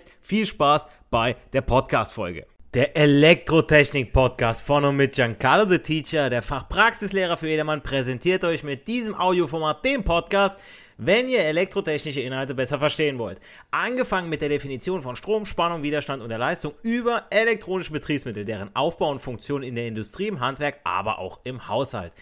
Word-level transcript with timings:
jetzt 0.00 0.12
viel 0.20 0.46
Spaß 0.46 0.88
bei 1.10 1.36
der 1.52 1.62
Podcast-Folge. 1.62 2.46
Der 2.74 2.96
Elektrotechnik-Podcast 2.96 4.62
von 4.62 4.84
und 4.84 4.96
mit 4.96 5.14
Giancarlo 5.14 5.68
the 5.68 5.78
Teacher, 5.78 6.30
der 6.30 6.42
Fachpraxislehrer 6.42 7.36
für 7.36 7.48
jedermann, 7.48 7.82
präsentiert 7.82 8.44
euch 8.44 8.62
mit 8.62 8.86
diesem 8.86 9.14
Audioformat 9.14 9.84
den 9.84 10.04
Podcast, 10.04 10.58
wenn 11.02 11.28
ihr 11.28 11.40
elektrotechnische 11.40 12.20
Inhalte 12.20 12.54
besser 12.54 12.78
verstehen 12.78 13.18
wollt. 13.18 13.40
Angefangen 13.70 14.28
mit 14.28 14.42
der 14.42 14.50
Definition 14.50 15.00
von 15.00 15.16
Strom, 15.16 15.46
Spannung, 15.46 15.82
Widerstand 15.82 16.22
und 16.22 16.28
der 16.28 16.38
Leistung 16.38 16.74
über 16.82 17.24
elektronische 17.30 17.92
Betriebsmittel, 17.92 18.44
deren 18.44 18.74
Aufbau 18.76 19.10
und 19.10 19.18
Funktion 19.18 19.62
in 19.62 19.74
der 19.74 19.86
Industrie, 19.86 20.28
im 20.28 20.40
Handwerk, 20.40 20.80
aber 20.84 21.18
auch 21.18 21.40
im 21.44 21.68
Haushalt. 21.68 22.12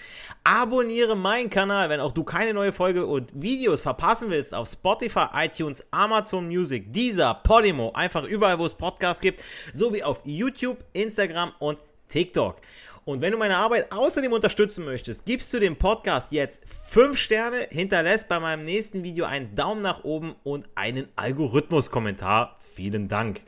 Abonniere 0.45 1.17
meinen 1.17 1.51
Kanal, 1.51 1.91
wenn 1.91 2.01
auch 2.01 2.13
du 2.13 2.23
keine 2.23 2.55
neue 2.55 2.73
Folge 2.73 3.05
und 3.05 3.33
Videos 3.35 3.81
verpassen 3.81 4.31
willst 4.31 4.55
auf 4.55 4.69
Spotify, 4.69 5.27
iTunes, 5.35 5.85
Amazon 5.91 6.47
Music, 6.47 6.93
Deezer, 6.93 7.35
Podimo, 7.35 7.91
einfach 7.93 8.23
überall, 8.23 8.61
wo 8.61 8.67
es 8.67 8.75
Podcasts 8.75 9.21
gibt, 9.21 9.43
sowie 9.73 10.05
auf 10.05 10.23
YouTube, 10.25 10.85
Instagram 10.93 11.53
und 11.59 11.79
TikTok. 12.09 12.57
Und 13.09 13.23
wenn 13.23 13.33
du 13.33 13.39
meine 13.39 13.57
Arbeit 13.57 13.91
außerdem 13.91 14.35
unterstützen 14.35 14.85
möchtest, 14.85 15.25
gibst 15.25 15.51
du 15.55 15.59
dem 15.59 15.77
Podcast 15.77 16.31
jetzt 16.31 16.63
5 16.91 17.17
Sterne, 17.17 17.67
hinterlässt 17.71 18.29
bei 18.29 18.39
meinem 18.39 18.65
nächsten 18.65 19.03
Video 19.03 19.25
einen 19.25 19.55
Daumen 19.55 19.81
nach 19.81 20.05
oben 20.05 20.35
und 20.45 20.67
einen 20.75 21.09
Algorithmus-Kommentar. 21.17 22.59
Vielen 22.75 23.09
Dank. 23.09 23.41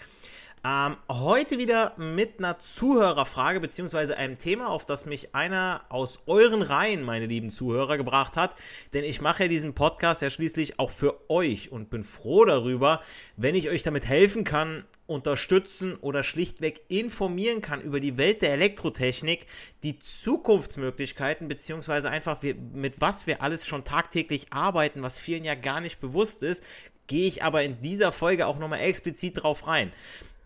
Ähm, 0.65 0.97
heute 1.11 1.59
wieder 1.59 1.93
mit 1.99 2.39
einer 2.39 2.59
Zuhörerfrage 2.59 3.61
beziehungsweise 3.61 4.17
einem 4.17 4.39
Thema, 4.39 4.69
auf 4.69 4.87
das 4.87 5.05
mich 5.05 5.35
einer 5.35 5.83
aus 5.91 6.21
euren 6.25 6.63
Reihen, 6.63 7.03
meine 7.03 7.27
lieben 7.27 7.51
Zuhörer, 7.51 7.99
gebracht 7.99 8.39
hat. 8.39 8.57
Denn 8.95 9.05
ich 9.05 9.21
mache 9.21 9.43
ja 9.43 9.49
diesen 9.51 9.75
Podcast 9.75 10.23
ja 10.23 10.31
schließlich 10.31 10.79
auch 10.79 10.91
für 10.91 11.31
euch 11.31 11.71
und 11.71 11.91
bin 11.91 12.05
froh 12.05 12.47
darüber, 12.47 13.03
wenn 13.37 13.55
ich 13.55 13.69
euch 13.69 13.83
damit 13.83 14.07
helfen 14.07 14.45
kann, 14.45 14.85
unterstützen 15.11 15.97
oder 15.97 16.23
schlichtweg 16.23 16.83
informieren 16.89 17.61
kann 17.61 17.83
über 17.83 17.99
die 17.99 18.17
Welt 18.17 18.43
der 18.43 18.53
Elektrotechnik, 18.53 19.47
die 19.83 19.99
Zukunftsmöglichkeiten, 19.99 21.49
beziehungsweise 21.49 22.09
einfach 22.09 22.41
mit 22.43 23.01
was 23.01 23.27
wir 23.27 23.43
alles 23.43 23.67
schon 23.67 23.85
tagtäglich 23.85 24.53
arbeiten, 24.53 25.03
was 25.03 25.19
vielen 25.19 25.43
ja 25.45 25.57
gar 25.57 25.81
nicht 25.81 26.01
bewusst 26.01 26.45
ist, 26.45 26.65
gehe 27.09 27.27
ich 27.27 27.43
aber 27.43 27.65
in 27.65 27.83
dieser 27.83 28.13
Folge 28.13 28.47
auch 28.47 28.59
nochmal 28.59 28.81
explizit 28.81 29.43
drauf 29.43 29.67
rein. 29.67 29.93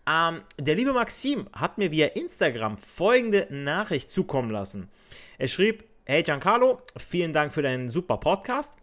Ähm, 0.09 0.41
der 0.59 0.75
liebe 0.75 0.93
Maxim 0.93 1.47
hat 1.53 1.77
mir 1.77 1.91
via 1.91 2.07
Instagram 2.07 2.79
folgende 2.79 3.47
Nachricht 3.51 4.09
zukommen 4.09 4.49
lassen. 4.49 4.89
Er 5.37 5.47
schrieb, 5.47 5.83
hey 6.05 6.23
Giancarlo, 6.23 6.81
vielen 6.97 7.33
Dank 7.33 7.53
für 7.53 7.61
deinen 7.61 7.91
super 7.91 8.17
Podcast. 8.17 8.75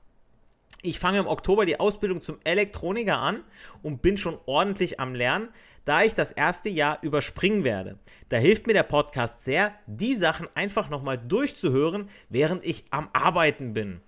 Ich 0.84 0.98
fange 0.98 1.20
im 1.20 1.28
Oktober 1.28 1.64
die 1.64 1.78
Ausbildung 1.78 2.22
zum 2.22 2.38
Elektroniker 2.42 3.18
an 3.18 3.44
und 3.82 4.02
bin 4.02 4.16
schon 4.16 4.36
ordentlich 4.46 4.98
am 4.98 5.14
Lernen 5.14 5.48
da 5.84 6.02
ich 6.02 6.14
das 6.14 6.32
erste 6.32 6.68
Jahr 6.68 6.98
überspringen 7.02 7.64
werde. 7.64 7.98
Da 8.28 8.36
hilft 8.36 8.66
mir 8.66 8.72
der 8.72 8.82
Podcast 8.82 9.44
sehr, 9.44 9.72
die 9.86 10.14
Sachen 10.14 10.48
einfach 10.54 10.88
nochmal 10.88 11.18
durchzuhören, 11.18 12.08
während 12.28 12.64
ich 12.64 12.84
am 12.90 13.08
Arbeiten 13.12 13.74
bin. 13.74 14.00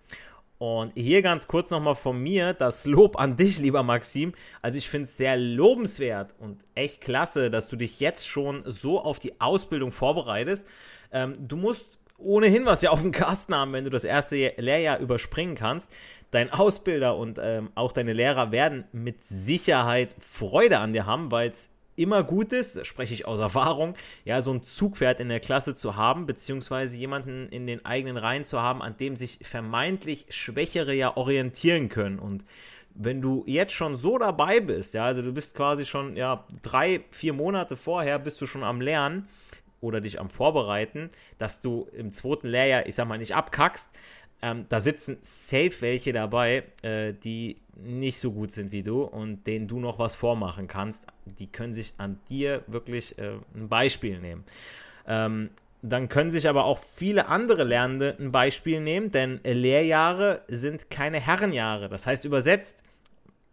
Und 0.59 0.93
hier 0.95 1.21
ganz 1.21 1.49
kurz 1.49 1.71
nochmal 1.71 1.97
von 1.97 2.23
mir 2.23 2.55
das 2.55 2.87
Lob 2.87 3.19
an 3.19 3.37
dich, 3.37 3.59
lieber 3.59 3.83
Maxim. 3.83 4.33
Also 4.63 4.79
ich 4.79 4.89
finde 4.89 5.05
es 5.05 5.17
sehr 5.17 5.37
lobenswert 5.37 6.35
und 6.39 6.63
echt 6.75 7.01
klasse, 7.01 7.51
dass 7.51 7.69
du 7.69 7.77
dich 7.77 8.01
jetzt 8.01 8.27
schon 8.27 8.63
so 8.65 9.01
auf 9.01 9.19
die 9.19 9.41
Ausbildung 9.41 9.93
vorbereitest. 9.93 10.67
Ähm, 11.13 11.35
du 11.39 11.57
musst 11.57 11.99
ohnehin 12.19 12.65
was 12.65 12.83
ja 12.83 12.91
auf 12.91 13.03
dem 13.03 13.13
Kasten 13.13 13.55
haben, 13.55 13.73
wenn 13.73 13.85
du 13.85 13.91
das 13.91 14.05
erste 14.05 14.55
Lehrjahr 14.57 14.99
überspringen 14.99 15.55
kannst. 15.55 15.93
Dein 16.31 16.51
Ausbilder 16.51 17.17
und 17.17 17.39
ähm, 17.41 17.71
auch 17.75 17.93
deine 17.93 18.13
Lehrer 18.13 18.51
werden 18.51 18.85
mit 18.93 19.25
Sicherheit 19.25 20.17
Freude 20.19 20.79
an 20.79 20.93
dir 20.93 21.07
haben, 21.07 21.31
weil 21.31 21.51
es 21.51 21.71
immer 21.97 22.25
gut 22.25 22.53
ist, 22.53 22.85
spreche 22.87 23.15
ich 23.15 23.27
aus 23.27 23.41
Erfahrung, 23.41 23.95
ja, 24.25 24.41
so 24.41 24.53
ein 24.53 24.63
Zugpferd 24.63 25.21
in 25.21 25.29
der 25.29 25.41
Klasse 25.41 25.75
zu 25.75 25.97
haben, 25.97 26.27
beziehungsweise 26.27 26.97
jemanden 26.97 27.49
in 27.49 27.67
den 27.67 27.85
eigenen 27.85 28.17
Reihen 28.17 28.45
zu 28.45 28.61
haben, 28.61 28.83
an 28.83 28.97
dem 28.97 29.17
sich 29.17 29.39
vermeintlich 29.43 30.27
Schwächere 30.31 30.95
ja 30.95 31.17
orientieren 31.17 31.89
können. 31.89 32.19
Und 32.19 32.45
wenn 32.95 33.21
du 33.21 33.45
jetzt 33.47 33.73
schon 33.73 33.97
so 33.97 34.19
dabei 34.19 34.61
bist, 34.61 34.95
ja, 34.95 35.05
also 35.05 35.23
du 35.23 35.33
bist 35.33 35.55
quasi 35.57 35.85
schon, 35.85 36.17
ja, 36.17 36.45
drei, 36.63 37.05
vier 37.11 37.33
Monate 37.33 37.77
vorher 37.77 38.19
bist 38.19 38.41
du 38.41 38.47
schon 38.47 38.63
am 38.63 38.81
Lernen, 38.81 39.29
oder 39.85 40.01
dich 40.01 40.19
am 40.19 40.31
Vorbereiten, 40.31 41.11
dass 41.39 41.61
du 41.61 41.89
im 41.93 42.11
zweiten 42.11 42.49
Lehrjahr, 42.49 42.87
ich 42.87 42.95
sag 42.95 43.07
mal, 43.07 43.19
nicht 43.19 43.37
abkackst. 43.37 43.91
Ähm, 44.43 44.67
da 44.69 44.81
sitzen 44.81 45.19
safe 45.21 45.75
welche 45.81 46.13
dabei, 46.13 46.65
äh, 46.83 47.13
die 47.13 47.59
nicht 47.77 48.19
so 48.19 48.33
gut 48.33 48.53
sind 48.53 48.73
wie 48.73 48.83
du 48.83 49.03
und 49.03 49.47
denen 49.47 49.69
du 49.69 49.79
noch 49.79 49.99
was 49.99 50.15
vormachen 50.15 50.69
kannst. 50.69 51.07
Die 51.25 51.47
können 51.47 51.75
sich 51.75 51.95
an 51.99 52.19
dir 52.31 52.63
wirklich 52.67 53.19
äh, 53.19 53.33
ein 53.55 53.69
Beispiel 53.69 54.19
nehmen. 54.19 54.45
Ähm, 55.07 55.51
dann 55.83 56.09
können 56.09 56.31
sich 56.31 56.49
aber 56.49 56.65
auch 56.65 56.79
viele 56.79 57.27
andere 57.29 57.63
Lernende 57.63 58.17
ein 58.19 58.33
Beispiel 58.33 58.81
nehmen, 58.81 59.11
denn 59.13 59.41
Lehrjahre 59.45 60.41
sind 60.49 60.89
keine 60.91 61.21
Herrenjahre. 61.21 61.91
Das 61.91 62.07
heißt 62.07 62.25
übersetzt, 62.25 62.83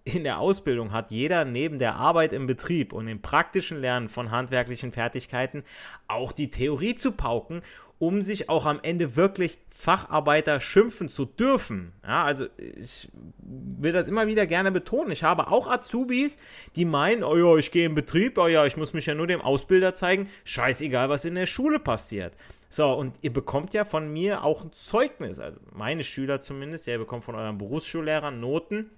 in 0.04 0.24
der 0.24 0.40
Ausbildung 0.40 0.92
hat 0.92 1.12
jeder 1.12 1.46
neben 1.46 1.78
der 1.80 1.96
Arbeit 1.96 2.34
im 2.34 2.48
Betrieb 2.48 2.94
und 2.94 3.08
im 3.08 3.22
praktischen 3.22 3.80
Lernen 3.80 4.10
von 4.10 4.32
handwerklichen 4.32 4.92
Fertigkeiten 4.92 5.64
auch 6.08 6.32
die 6.32 6.50
Theorie 6.50 6.96
zu 6.96 7.12
pauken, 7.12 7.62
um 8.00 8.24
sich 8.24 8.50
auch 8.50 8.66
am 8.66 8.80
Ende 8.82 9.16
wirklich 9.16 9.60
Facharbeiter 9.70 10.60
schimpfen 10.60 11.08
zu 11.08 11.26
dürfen. 11.26 11.94
Ja, 12.04 12.24
also 12.24 12.48
ich 12.58 13.10
will 13.38 13.92
das 13.92 14.08
immer 14.08 14.26
wieder 14.26 14.48
gerne 14.48 14.72
betonen. 14.72 15.12
Ich 15.12 15.24
habe 15.24 15.50
auch 15.50 15.68
Azubis, 15.68 16.40
die 16.76 16.86
meinen, 16.86 17.24
oh 17.24 17.38
ja, 17.38 17.58
ich 17.58 17.72
gehe 17.72 17.86
in 17.86 17.94
Betrieb, 17.94 18.40
oh 18.40 18.48
ja, 18.48 18.66
ich 18.66 18.76
muss 18.76 18.94
mich 18.94 19.06
ja 19.06 19.14
nur 19.14 19.28
dem 19.28 19.42
Ausbilder 19.42 19.94
zeigen. 19.94 20.30
Scheißegal, 20.46 21.10
was 21.10 21.26
in 21.26 21.36
der 21.36 21.46
Schule 21.46 21.78
passiert. 21.78 22.34
So, 22.70 22.92
und 22.92 23.18
ihr 23.22 23.34
bekommt 23.34 23.74
ja 23.74 23.86
von 23.86 24.12
mir 24.12 24.44
auch 24.44 24.64
ein 24.64 24.72
Zeugnis, 24.72 25.40
also 25.40 25.60
meine 25.72 26.04
Schüler 26.04 26.40
zumindest, 26.40 26.88
ja, 26.88 26.94
ihr 26.94 27.00
bekommt 27.00 27.24
von 27.24 27.36
euren 27.36 27.60
Berufsschullehrern 27.60 28.40
Noten. 28.40 28.90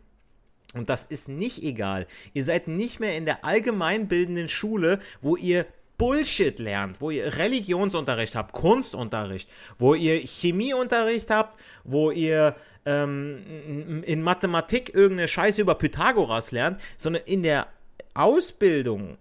Und 0.74 0.90
das 0.90 1.06
ist 1.06 1.30
nicht 1.30 1.64
egal. 1.64 2.08
Ihr 2.34 2.44
seid 2.44 2.68
nicht 2.68 3.00
mehr 3.00 3.16
in 3.16 3.25
der 3.25 3.46
allgemeinbildenden 3.46 4.48
Schule, 4.48 5.00
wo 5.22 5.36
ihr 5.36 5.66
Bullshit 5.98 6.58
lernt, 6.60 7.00
wo 7.02 7.12
ihr 7.12 7.38
Religionsunterricht 7.38 8.36
habt, 8.36 8.52
Kunstunterricht, 8.52 9.50
wo 9.78 9.94
ihr 9.94 10.20
Chemieunterricht 10.20 11.30
habt, 11.30 11.60
wo 11.84 12.12
ihr 12.12 12.56
ähm, 12.86 14.04
in 14.04 14.22
Mathematik 14.22 14.94
irgendeine 14.94 15.28
Scheiße 15.28 15.62
über 15.62 15.75
Pythagoras 15.75 16.52
lernt, 16.52 16.81
sondern 16.98 17.24
in 17.26 17.44
der 17.44 17.68
Ausbildung 18.14 19.18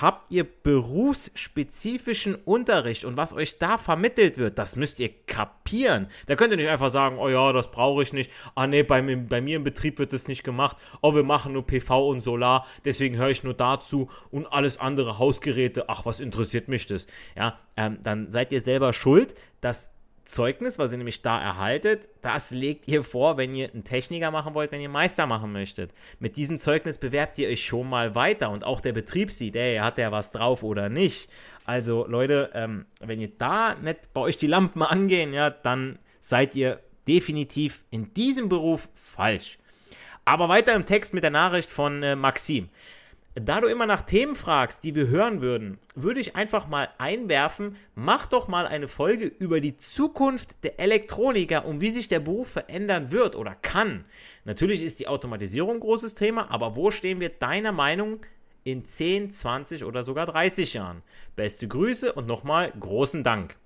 habt 0.00 0.30
ihr 0.32 0.44
berufsspezifischen 0.44 2.34
Unterricht 2.34 3.04
und 3.04 3.16
was 3.16 3.32
euch 3.32 3.58
da 3.58 3.78
vermittelt 3.78 4.38
wird, 4.38 4.58
das 4.58 4.74
müsst 4.76 4.98
ihr 4.98 5.10
kapieren. 5.26 6.08
Da 6.26 6.34
könnt 6.34 6.50
ihr 6.50 6.56
nicht 6.56 6.68
einfach 6.68 6.90
sagen, 6.90 7.18
oh 7.18 7.28
ja, 7.28 7.52
das 7.52 7.70
brauche 7.70 8.02
ich 8.02 8.12
nicht. 8.12 8.30
Ah 8.56 8.66
nee, 8.66 8.82
bei, 8.82 9.00
bei 9.16 9.40
mir 9.40 9.56
im 9.56 9.64
Betrieb 9.64 9.98
wird 9.98 10.12
das 10.12 10.26
nicht 10.26 10.42
gemacht. 10.42 10.76
Oh, 11.00 11.14
wir 11.14 11.22
machen 11.22 11.52
nur 11.52 11.66
PV 11.66 12.08
und 12.08 12.20
Solar, 12.20 12.66
deswegen 12.84 13.16
höre 13.16 13.30
ich 13.30 13.44
nur 13.44 13.54
dazu 13.54 14.10
und 14.30 14.46
alles 14.46 14.78
andere 14.78 15.18
Hausgeräte. 15.18 15.88
Ach, 15.88 16.04
was 16.04 16.18
interessiert 16.18 16.68
mich 16.68 16.86
das? 16.86 17.06
Ja, 17.36 17.58
ähm, 17.76 17.98
dann 18.02 18.28
seid 18.30 18.52
ihr 18.52 18.60
selber 18.60 18.92
schuld, 18.92 19.34
dass 19.60 19.94
Zeugnis, 20.24 20.78
was 20.78 20.92
ihr 20.92 20.98
nämlich 20.98 21.22
da 21.22 21.40
erhaltet, 21.40 22.08
das 22.22 22.50
legt 22.50 22.88
ihr 22.88 23.02
vor, 23.02 23.36
wenn 23.36 23.54
ihr 23.54 23.70
einen 23.72 23.84
Techniker 23.84 24.30
machen 24.30 24.54
wollt, 24.54 24.72
wenn 24.72 24.80
ihr 24.80 24.88
Meister 24.88 25.26
machen 25.26 25.52
möchtet. 25.52 25.92
Mit 26.18 26.36
diesem 26.36 26.58
Zeugnis 26.58 26.98
bewerbt 26.98 27.38
ihr 27.38 27.48
euch 27.48 27.64
schon 27.64 27.88
mal 27.88 28.14
weiter 28.14 28.50
und 28.50 28.64
auch 28.64 28.80
der 28.80 28.92
Betrieb 28.92 29.30
sieht, 29.30 29.56
ey, 29.56 29.76
hat 29.76 29.98
der 29.98 30.12
was 30.12 30.32
drauf 30.32 30.62
oder 30.62 30.88
nicht. 30.88 31.28
Also 31.64 32.06
Leute, 32.06 32.50
ähm, 32.54 32.86
wenn 33.00 33.20
ihr 33.20 33.32
da 33.38 33.74
nicht 33.74 34.12
bei 34.12 34.20
euch 34.20 34.38
die 34.38 34.46
Lampen 34.46 34.82
angehen, 34.82 35.32
ja, 35.32 35.50
dann 35.50 35.98
seid 36.20 36.54
ihr 36.54 36.80
definitiv 37.06 37.82
in 37.90 38.12
diesem 38.14 38.48
Beruf 38.48 38.88
falsch. 38.94 39.58
Aber 40.24 40.48
weiter 40.48 40.74
im 40.74 40.86
Text 40.86 41.12
mit 41.12 41.22
der 41.22 41.30
Nachricht 41.30 41.70
von 41.70 42.02
äh, 42.02 42.16
Maxim. 42.16 42.70
Da 43.36 43.60
du 43.60 43.66
immer 43.66 43.86
nach 43.86 44.02
Themen 44.02 44.36
fragst, 44.36 44.84
die 44.84 44.94
wir 44.94 45.08
hören 45.08 45.40
würden, 45.40 45.78
würde 45.96 46.20
ich 46.20 46.36
einfach 46.36 46.68
mal 46.68 46.88
einwerfen, 46.98 47.74
mach 47.96 48.26
doch 48.26 48.46
mal 48.46 48.64
eine 48.64 48.86
Folge 48.86 49.26
über 49.26 49.60
die 49.60 49.76
Zukunft 49.76 50.62
der 50.62 50.78
Elektroniker 50.78 51.64
und 51.64 51.80
wie 51.80 51.90
sich 51.90 52.06
der 52.06 52.20
Beruf 52.20 52.50
verändern 52.50 53.10
wird 53.10 53.34
oder 53.34 53.56
kann. 53.56 54.04
Natürlich 54.44 54.82
ist 54.82 55.00
die 55.00 55.08
Automatisierung 55.08 55.76
ein 55.76 55.80
großes 55.80 56.14
Thema, 56.14 56.48
aber 56.52 56.76
wo 56.76 56.92
stehen 56.92 57.18
wir 57.18 57.28
deiner 57.28 57.72
Meinung 57.72 58.20
in 58.62 58.84
10, 58.84 59.32
20 59.32 59.84
oder 59.84 60.04
sogar 60.04 60.26
30 60.26 60.74
Jahren? 60.74 61.02
Beste 61.34 61.66
Grüße 61.66 62.12
und 62.12 62.28
nochmal 62.28 62.72
großen 62.78 63.24
Dank. 63.24 63.56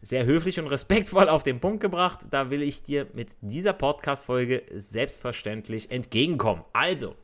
Sehr 0.00 0.24
höflich 0.24 0.58
und 0.58 0.68
respektvoll 0.68 1.28
auf 1.28 1.42
den 1.42 1.60
Punkt 1.60 1.82
gebracht. 1.82 2.20
Da 2.30 2.48
will 2.48 2.62
ich 2.62 2.82
dir 2.82 3.06
mit 3.12 3.28
dieser 3.42 3.74
Podcast-Folge 3.74 4.62
selbstverständlich 4.72 5.90
entgegenkommen. 5.90 6.64
Also, 6.72 7.14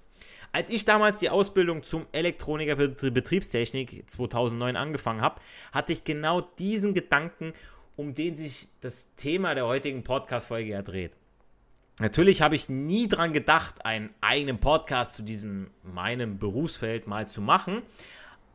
als 0.53 0.71
ich 0.71 0.85
damals 0.85 1.19
die 1.19 1.31
Ausbildung 1.31 1.83
zum 1.83 2.07
Elektroniker 2.13 2.77
für 2.77 3.11
Betriebstechnik 3.11 4.09
2009 4.09 4.77
angefangen 4.77 5.21
habe, 5.21 5.41
hatte 5.73 5.93
ich 5.93 6.05
genau 6.05 6.41
diesen 6.41 6.95
Gedanken, 6.95 7.53
um 7.97 8.15
den 8.15 8.35
sich 8.35 8.69
das 8.81 9.15
Thema 9.15 9.55
der 9.55 9.67
heutigen 9.67 10.03
Podcast-Folge 10.05 10.71
ja 10.71 10.83
dreht. 10.83 11.17
Natürlich 12.01 12.43
habe 12.43 12.55
ich 12.55 12.69
nie 12.69 13.09
daran 13.09 13.33
gedacht, 13.33 13.85
einen 13.85 14.11
eigenen 14.21 14.61
Podcast 14.61 15.15
zu 15.15 15.23
diesem 15.23 15.71
meinem 15.83 16.39
Berufsfeld 16.39 17.09
mal 17.09 17.27
zu 17.27 17.41
machen. 17.41 17.83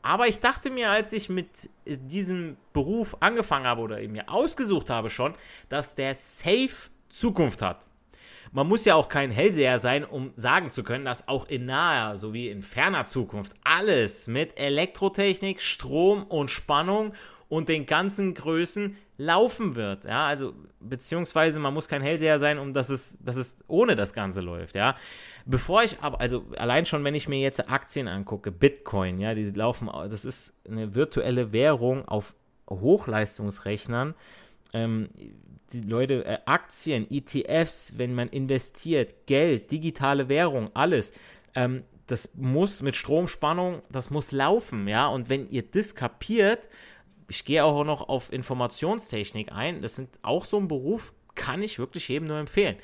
Aber 0.02 0.28
ich 0.28 0.40
dachte 0.40 0.70
mir, 0.70 0.90
als 0.90 1.14
ich 1.14 1.30
mit 1.30 1.70
diesem 1.86 2.58
Beruf 2.72 3.18
angefangen 3.20 3.66
habe 3.66 3.82
oder 3.82 4.00
mir 4.08 4.30
ausgesucht 4.30 4.90
habe 4.90 5.10
schon, 5.10 5.34
dass 5.70 5.96
der 5.96 6.14
safe 6.14 6.90
Zukunft 7.10 7.62
hat 7.62 7.90
man 8.54 8.68
muss 8.68 8.86
ja 8.86 8.94
auch 8.96 9.10
kein 9.10 9.32
Hellseher 9.32 9.80
sein, 9.80 10.06
um 10.06 10.32
sagen 10.36 10.70
zu 10.72 10.84
können, 10.84 11.06
dass 11.06 11.28
auch 11.28 11.48
in 11.48 11.66
naher 11.66 12.18
sowie 12.18 12.50
in 12.50 12.62
ferner 12.62 13.04
Zukunft 13.06 13.54
alles 13.64 14.28
mit 14.28 14.58
Elektrotechnik, 14.60 15.60
Strom 15.60 16.24
und 16.24 16.52
Spannung 16.52 17.14
und 17.50 17.68
den 17.68 17.88
ganzen 17.88 18.36
Größen 18.36 18.96
laufen 19.18 19.76
wird. 19.76 20.06
Ja, 20.06 20.28
also 20.28 20.54
beziehungsweise 20.80 21.60
man 21.60 21.74
muss 21.74 21.88
kein 21.88 22.04
Hellseher 22.04 22.38
sein, 22.38 22.60
um 22.60 22.74
dass 22.74 22.90
es, 22.90 23.18
dass 23.24 23.38
es 23.38 23.64
ohne 23.68 23.96
das 23.96 24.14
Ganze 24.14 24.42
läuft. 24.42 24.76
Ja, 24.76 24.96
bevor 25.46 25.84
ich 25.84 26.00
aber, 26.02 26.22
also 26.22 26.46
allein 26.56 26.86
schon, 26.86 27.04
wenn 27.04 27.16
ich 27.16 27.28
mir 27.28 27.40
jetzt 27.40 27.70
Aktien 27.70 28.08
angucke, 28.08 28.52
Bitcoin, 28.52 29.20
ja, 29.20 29.34
die 29.34 29.46
laufen, 29.46 29.90
das 30.10 30.26
ist 30.26 30.54
eine 30.68 30.94
virtuelle 30.94 31.52
Währung 31.52 32.08
auf 32.08 32.36
Hochleistungsrechnern. 32.70 34.14
Ähm, 34.74 35.10
die 35.74 35.82
Leute, 35.82 36.26
äh, 36.26 36.38
Aktien, 36.46 37.08
ETFs, 37.10 37.98
wenn 37.98 38.14
man 38.16 38.30
investiert, 38.30 39.28
Geld, 39.28 39.72
digitale 39.72 40.30
Währung, 40.30 40.70
alles. 40.74 41.14
Ähm, 41.56 41.84
das 42.08 42.36
muss 42.36 42.82
mit 42.82 42.96
Stromspannung, 42.96 43.82
das 43.90 44.10
muss 44.10 44.32
laufen, 44.32 44.88
ja. 44.88 45.08
Und 45.08 45.30
wenn 45.30 45.50
ihr 45.50 45.64
das 45.64 45.96
kapiert, 45.96 46.70
ich 47.30 47.46
gehe 47.46 47.64
auch 47.64 47.84
noch 47.84 48.08
auf 48.10 48.32
Informationstechnik 48.32 49.52
ein, 49.52 49.82
das 49.82 49.96
sind 49.96 50.10
auch 50.22 50.46
so 50.46 50.58
ein 50.58 50.68
Beruf, 50.68 51.14
kann 51.36 51.64
ich 51.64 51.80
wirklich 51.80 52.08
jedem 52.10 52.28
nur 52.28 52.38
empfehlen. 52.38 52.76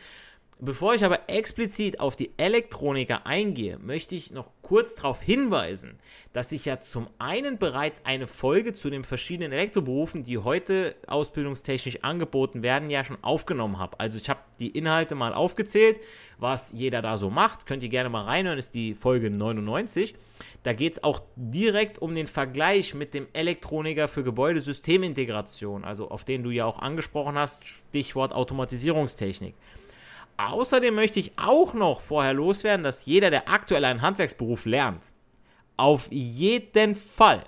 Bevor 0.60 0.94
ich 0.94 1.06
aber 1.06 1.30
explizit 1.30 2.00
auf 2.00 2.16
die 2.16 2.32
Elektroniker 2.38 3.26
eingehe, 3.26 3.78
möchte 3.80 4.16
ich 4.16 4.32
noch 4.32 4.52
kurz 4.70 4.94
darauf 4.94 5.20
hinweisen, 5.20 5.98
dass 6.32 6.52
ich 6.52 6.66
ja 6.66 6.80
zum 6.80 7.08
einen 7.18 7.58
bereits 7.58 8.06
eine 8.06 8.28
Folge 8.28 8.76
zu 8.76 8.92
den 8.92 9.04
verschiedenen 9.04 9.52
Elektroberufen, 9.52 10.24
die 10.24 10.38
heute 10.38 10.94
ausbildungstechnisch 11.08 12.04
angeboten 12.04 12.62
werden, 12.62 12.92
ja 12.92 13.04
schon 13.04 13.18
aufgenommen 13.24 13.80
habe. 13.80 14.00
Also 14.00 14.20
ich 14.20 14.30
habe 14.30 14.42
die 14.60 14.70
Inhalte 14.70 15.16
mal 15.16 15.34
aufgezählt, 15.34 16.00
was 16.38 16.72
jeder 16.72 17.02
da 17.02 17.18
so 17.18 17.32
macht. 17.32 17.66
Könnt 17.66 17.82
ihr 17.82 17.90
gerne 17.90 18.10
mal 18.10 18.26
reinhören, 18.26 18.60
ist 18.60 18.76
die 18.76 18.94
Folge 18.94 19.32
99. 19.32 20.14
Da 20.62 20.74
geht 20.74 20.94
es 20.94 21.04
auch 21.04 21.24
direkt 21.36 21.98
um 21.98 22.14
den 22.14 22.28
Vergleich 22.28 22.94
mit 22.94 23.16
dem 23.16 23.26
Elektroniker 23.34 24.08
für 24.08 24.24
Gebäudesystemintegration, 24.24 25.84
also 25.84 26.12
auf 26.12 26.26
den 26.26 26.44
du 26.44 26.52
ja 26.52 26.66
auch 26.66 26.78
angesprochen 26.78 27.40
hast, 27.40 27.66
Stichwort 27.66 28.34
Automatisierungstechnik. 28.34 29.56
Außerdem 30.40 30.96
möchte 30.96 31.20
ich 31.20 31.34
auch 31.38 31.74
noch 31.74 32.00
vorher 32.00 32.34
loswerden, 32.34 32.82
dass 32.82 33.06
jeder, 33.06 33.30
der 33.30 33.50
aktuell 33.50 33.84
einen 33.84 34.02
Handwerksberuf 34.02 34.66
lernt, 34.66 35.04
auf 35.76 36.08
jeden 36.12 36.96
Fall 36.96 37.44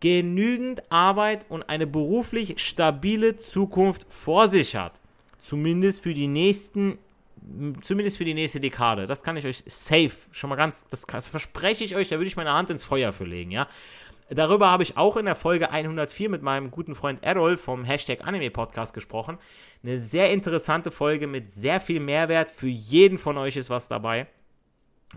genügend 0.00 0.90
Arbeit 0.90 1.46
und 1.48 1.68
eine 1.68 1.86
beruflich 1.86 2.58
stabile 2.58 3.36
Zukunft 3.36 4.08
vor 4.10 4.48
sich 4.48 4.74
hat. 4.74 4.94
Zumindest 5.38 6.02
für 6.02 6.14
die 6.14 6.26
nächsten, 6.26 6.98
zumindest 7.82 8.18
für 8.18 8.24
die 8.24 8.34
nächste 8.34 8.58
Dekade. 8.58 9.06
Das 9.06 9.22
kann 9.22 9.36
ich 9.36 9.46
euch 9.46 9.62
safe, 9.66 10.16
schon 10.32 10.50
mal 10.50 10.56
ganz, 10.56 10.88
das, 10.88 11.02
das 11.02 11.28
verspreche 11.28 11.84
ich 11.84 11.94
euch, 11.94 12.08
da 12.08 12.16
würde 12.16 12.26
ich 12.26 12.36
meine 12.36 12.52
Hand 12.52 12.70
ins 12.70 12.82
Feuer 12.82 13.12
für 13.12 13.24
legen, 13.24 13.52
ja. 13.52 13.68
Darüber 14.28 14.70
habe 14.70 14.82
ich 14.82 14.96
auch 14.96 15.16
in 15.16 15.26
der 15.26 15.36
Folge 15.36 15.70
104 15.70 16.28
mit 16.28 16.42
meinem 16.42 16.72
guten 16.72 16.96
Freund 16.96 17.22
Errol 17.22 17.56
vom 17.56 17.84
Hashtag 17.84 18.26
Anime 18.26 18.50
Podcast 18.50 18.92
gesprochen. 18.92 19.38
Eine 19.84 19.98
sehr 19.98 20.32
interessante 20.32 20.90
Folge 20.90 21.28
mit 21.28 21.48
sehr 21.48 21.80
viel 21.80 22.00
Mehrwert. 22.00 22.50
Für 22.50 22.66
jeden 22.66 23.18
von 23.18 23.38
euch 23.38 23.56
ist 23.56 23.70
was 23.70 23.86
dabei. 23.86 24.26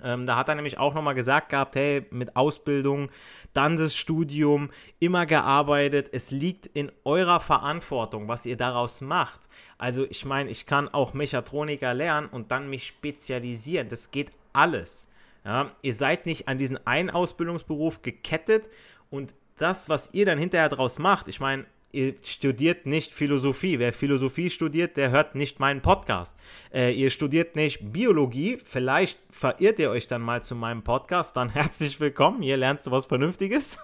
Ähm, 0.03 0.27
da 0.27 0.35
hat 0.35 0.47
er 0.47 0.53
nämlich 0.53 0.77
auch 0.77 0.93
nochmal 0.93 1.15
gesagt 1.15 1.49
gehabt, 1.49 1.75
hey, 1.75 2.05
mit 2.11 2.35
Ausbildung, 2.35 3.09
dann 3.53 3.77
das 3.77 3.95
Studium, 3.95 4.69
immer 4.99 5.25
gearbeitet. 5.25 6.09
Es 6.11 6.29
liegt 6.29 6.67
in 6.67 6.91
eurer 7.03 7.39
Verantwortung, 7.39 8.27
was 8.27 8.45
ihr 8.45 8.57
daraus 8.57 9.01
macht. 9.01 9.49
Also 9.79 10.05
ich 10.07 10.23
meine, 10.23 10.51
ich 10.51 10.67
kann 10.67 10.87
auch 10.87 11.15
Mechatroniker 11.15 11.95
lernen 11.95 12.27
und 12.27 12.51
dann 12.51 12.69
mich 12.69 12.85
spezialisieren. 12.85 13.89
Das 13.89 14.11
geht 14.11 14.31
alles. 14.53 15.07
Ja, 15.45 15.71
ihr 15.81 15.93
seid 15.93 16.25
nicht 16.25 16.47
an 16.47 16.57
diesen 16.57 16.85
einen 16.85 17.09
Ausbildungsberuf 17.09 18.01
gekettet 18.01 18.69
und 19.09 19.33
das, 19.57 19.89
was 19.89 20.13
ihr 20.13 20.25
dann 20.25 20.37
hinterher 20.37 20.69
draus 20.69 20.99
macht, 20.99 21.27
ich 21.27 21.39
meine, 21.39 21.65
ihr 21.91 22.15
studiert 22.23 22.85
nicht 22.85 23.13
Philosophie. 23.13 23.79
Wer 23.79 23.93
Philosophie 23.93 24.49
studiert, 24.49 24.97
der 24.97 25.09
hört 25.09 25.35
nicht 25.35 25.59
meinen 25.59 25.81
Podcast. 25.81 26.35
Äh, 26.71 26.93
ihr 26.93 27.09
studiert 27.09 27.55
nicht 27.55 27.91
Biologie. 27.91 28.57
Vielleicht 28.63 29.19
verirrt 29.31 29.79
ihr 29.79 29.89
euch 29.89 30.07
dann 30.07 30.21
mal 30.21 30.43
zu 30.43 30.55
meinem 30.55 30.83
Podcast. 30.83 31.35
Dann 31.35 31.49
herzlich 31.53 31.99
willkommen. 31.99 32.41
Hier 32.43 32.57
lernst 32.57 32.85
du 32.85 32.91
was 32.91 33.07
Vernünftiges. 33.07 33.79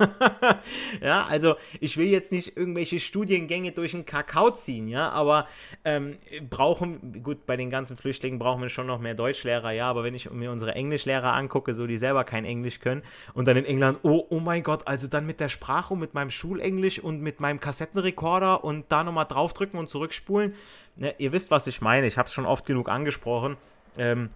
ja, 1.01 1.25
also 1.25 1.55
ich 1.79 1.97
will 1.97 2.07
jetzt 2.07 2.31
nicht 2.31 2.55
irgendwelche 2.55 2.99
Studiengänge 2.99 3.71
durch 3.71 3.91
den 3.91 4.05
Kakao 4.05 4.51
ziehen, 4.51 4.87
ja, 4.87 5.09
aber 5.09 5.47
ähm, 5.83 6.17
brauchen, 6.49 7.23
gut, 7.23 7.45
bei 7.45 7.57
den 7.57 7.69
ganzen 7.69 7.97
Flüchtlingen 7.97 8.37
brauchen 8.37 8.61
wir 8.61 8.69
schon 8.69 8.87
noch 8.87 8.99
mehr 8.99 9.15
Deutschlehrer, 9.15 9.71
ja, 9.71 9.89
aber 9.89 10.03
wenn 10.03 10.13
ich 10.13 10.29
mir 10.29 10.51
unsere 10.51 10.75
Englischlehrer 10.75 11.33
angucke, 11.33 11.73
so 11.73 11.87
die 11.87 11.97
selber 11.97 12.23
kein 12.23 12.45
Englisch 12.45 12.79
können 12.79 13.01
und 13.33 13.47
dann 13.47 13.57
in 13.57 13.65
England, 13.65 13.99
oh, 14.03 14.25
oh 14.29 14.39
mein 14.39 14.61
Gott, 14.61 14.87
also 14.87 15.07
dann 15.07 15.25
mit 15.25 15.39
der 15.39 15.49
Sprache 15.49 15.93
und 15.93 15.99
mit 15.99 16.13
meinem 16.13 16.29
Schulenglisch 16.29 16.99
und 16.99 17.21
mit 17.21 17.39
meinem 17.39 17.59
Kassetten 17.59 17.94
Kassettenrekorder 17.95 18.63
und 18.63 18.85
da 18.89 19.03
nochmal 19.03 19.25
draufdrücken 19.25 19.79
und 19.79 19.89
zurückspulen. 19.89 20.53
Ja, 20.97 21.11
ihr 21.17 21.31
wisst, 21.31 21.51
was 21.51 21.67
ich 21.67 21.81
meine. 21.81 22.07
Ich 22.07 22.17
habe 22.17 22.27
es 22.27 22.33
schon 22.33 22.45
oft 22.45 22.65
genug 22.65 22.89
angesprochen. 22.89 23.57
Ähm, 23.97 24.29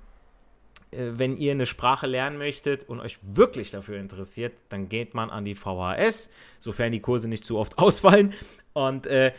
äh, 0.91 1.11
wenn 1.11 1.37
ihr 1.37 1.51
eine 1.51 1.65
Sprache 1.65 2.07
lernen 2.07 2.37
möchtet 2.37 2.87
und 2.87 2.99
euch 2.99 3.19
wirklich 3.21 3.71
dafür 3.71 3.99
interessiert, 3.99 4.53
dann 4.69 4.89
geht 4.89 5.13
man 5.13 5.29
an 5.29 5.45
die 5.45 5.55
VHS, 5.55 6.29
sofern 6.59 6.91
die 6.91 7.01
Kurse 7.01 7.27
nicht 7.27 7.45
zu 7.45 7.57
oft 7.57 7.77
ausfallen 7.77 8.33
und 8.73 9.07
äh, 9.07 9.33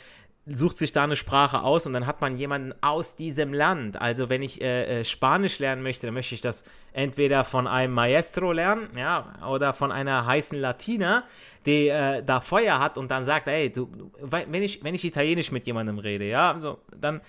sucht 0.47 0.79
sich 0.79 0.93
da 0.93 1.05
eine 1.05 1.17
Sprache 1.17 1.63
aus 1.63 1.87
und 1.87 1.93
dann 1.93 2.07
hat 2.07 2.21
man 2.21 2.37
jemanden 2.37 2.73
aus 2.81 3.17
diesem 3.17 3.53
Land. 3.53 4.01
Also 4.01 4.29
wenn 4.29 4.43
ich 4.43 4.61
äh, 4.61 5.01
äh, 5.01 5.05
Spanisch 5.05 5.59
lernen 5.59 5.83
möchte, 5.83 6.07
dann 6.07 6.15
möchte 6.15 6.35
ich 6.35 6.41
das 6.41 6.65
entweder 6.93 7.45
von 7.45 7.67
einem 7.67 7.95
Maestro 7.95 8.53
lernen, 8.53 8.89
ja, 8.97 9.35
oder 9.49 9.73
von 9.73 9.93
einer 9.93 10.27
heißen 10.27 10.59
Latina, 10.59 11.25
die 11.67 11.89
äh, 11.89 12.23
da 12.25 12.41
Feuer 12.41 12.79
hat 12.79 12.99
und 12.99 13.11
dann 13.11 13.23
sagt, 13.23 13.49
ey, 13.49 13.71
du, 13.71 13.91
wenn 14.23 14.63
ich, 14.63 14.83
wenn 14.83 14.95
ich 14.95 15.05
Italienisch 15.05 15.53
mit 15.53 15.67
jemandem 15.67 15.99
rede, 15.99 16.25
ja, 16.25 16.57
so, 16.57 16.79
dann 16.99 17.21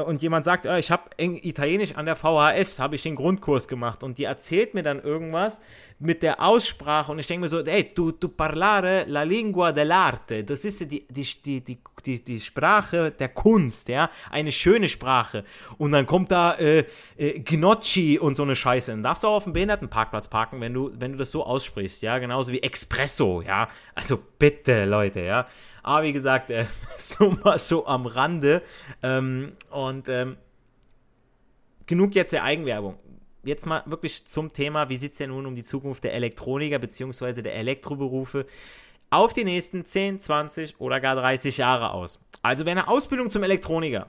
und 0.00 0.22
jemand 0.22 0.44
sagt, 0.44 0.64
äh, 0.66 0.78
ich 0.78 0.90
habe 0.90 1.10
Italienisch 1.18 1.96
an 1.96 2.06
der 2.06 2.16
VHS, 2.16 2.78
habe 2.78 2.94
ich 2.94 3.02
den 3.02 3.14
Grundkurs 3.14 3.68
gemacht. 3.68 4.02
Und 4.02 4.18
die 4.18 4.24
erzählt 4.24 4.74
mir 4.74 4.82
dann 4.82 5.02
irgendwas 5.02 5.60
mit 5.98 6.22
der 6.22 6.42
Aussprache. 6.42 7.12
Und 7.12 7.18
ich 7.18 7.26
denke 7.26 7.42
mir 7.42 7.48
so, 7.48 7.60
ey, 7.60 7.92
du, 7.94 8.10
du 8.10 8.28
parlare 8.28 9.04
la 9.06 9.22
lingua 9.22 9.70
dell'arte, 9.70 10.42
das 10.42 10.64
ist 10.64 10.90
die, 10.90 11.06
die, 11.06 11.24
die, 11.44 11.60
die, 11.60 11.78
die, 12.04 12.24
die 12.24 12.40
Sprache 12.40 13.12
der 13.12 13.28
Kunst, 13.28 13.88
ja, 13.88 14.10
eine 14.30 14.50
schöne 14.50 14.88
Sprache. 14.88 15.44
Und 15.78 15.92
dann 15.92 16.06
kommt 16.06 16.32
da 16.32 16.54
äh, 16.54 16.84
äh, 17.16 17.38
Gnocchi 17.40 18.18
und 18.18 18.34
so 18.36 18.42
eine 18.42 18.56
Scheiße, 18.56 18.90
dann 18.90 19.02
darfst 19.02 19.22
du 19.22 19.28
auch 19.28 19.36
auf 19.36 19.44
dem 19.44 19.52
Behindertenparkplatz 19.52 20.28
parken, 20.28 20.60
wenn 20.60 20.74
du, 20.74 20.90
wenn 20.98 21.12
du 21.12 21.18
das 21.18 21.30
so 21.30 21.44
aussprichst, 21.44 22.02
ja, 22.02 22.18
genauso 22.18 22.50
wie 22.50 22.62
Espresso, 22.62 23.42
ja, 23.42 23.68
also 23.94 24.18
bitte, 24.38 24.84
Leute, 24.86 25.20
ja, 25.20 25.46
aber 25.82 26.04
wie 26.04 26.12
gesagt, 26.12 26.50
äh, 26.50 26.66
so 26.96 27.30
mal 27.30 27.58
so 27.58 27.86
am 27.86 28.06
Rande. 28.06 28.62
Ähm, 29.02 29.52
und 29.70 30.08
ähm, 30.08 30.36
genug 31.86 32.14
jetzt 32.14 32.32
der 32.32 32.44
Eigenwerbung. 32.44 32.98
Jetzt 33.44 33.66
mal 33.66 33.82
wirklich 33.86 34.24
zum 34.26 34.52
Thema, 34.52 34.88
wie 34.88 34.96
sieht 34.96 35.12
es 35.12 35.18
denn 35.18 35.30
nun 35.30 35.46
um 35.46 35.56
die 35.56 35.64
Zukunft 35.64 36.04
der 36.04 36.14
Elektroniker 36.14 36.78
bzw. 36.78 37.42
der 37.42 37.54
Elektroberufe 37.54 38.46
auf 39.10 39.32
die 39.32 39.44
nächsten 39.44 39.84
10, 39.84 40.20
20 40.20 40.80
oder 40.80 41.00
gar 41.00 41.16
30 41.16 41.58
Jahre 41.58 41.90
aus? 41.90 42.20
Also 42.42 42.64
wer 42.64 42.72
eine 42.72 42.88
Ausbildung 42.88 43.30
zum 43.30 43.42
Elektroniker, 43.42 44.06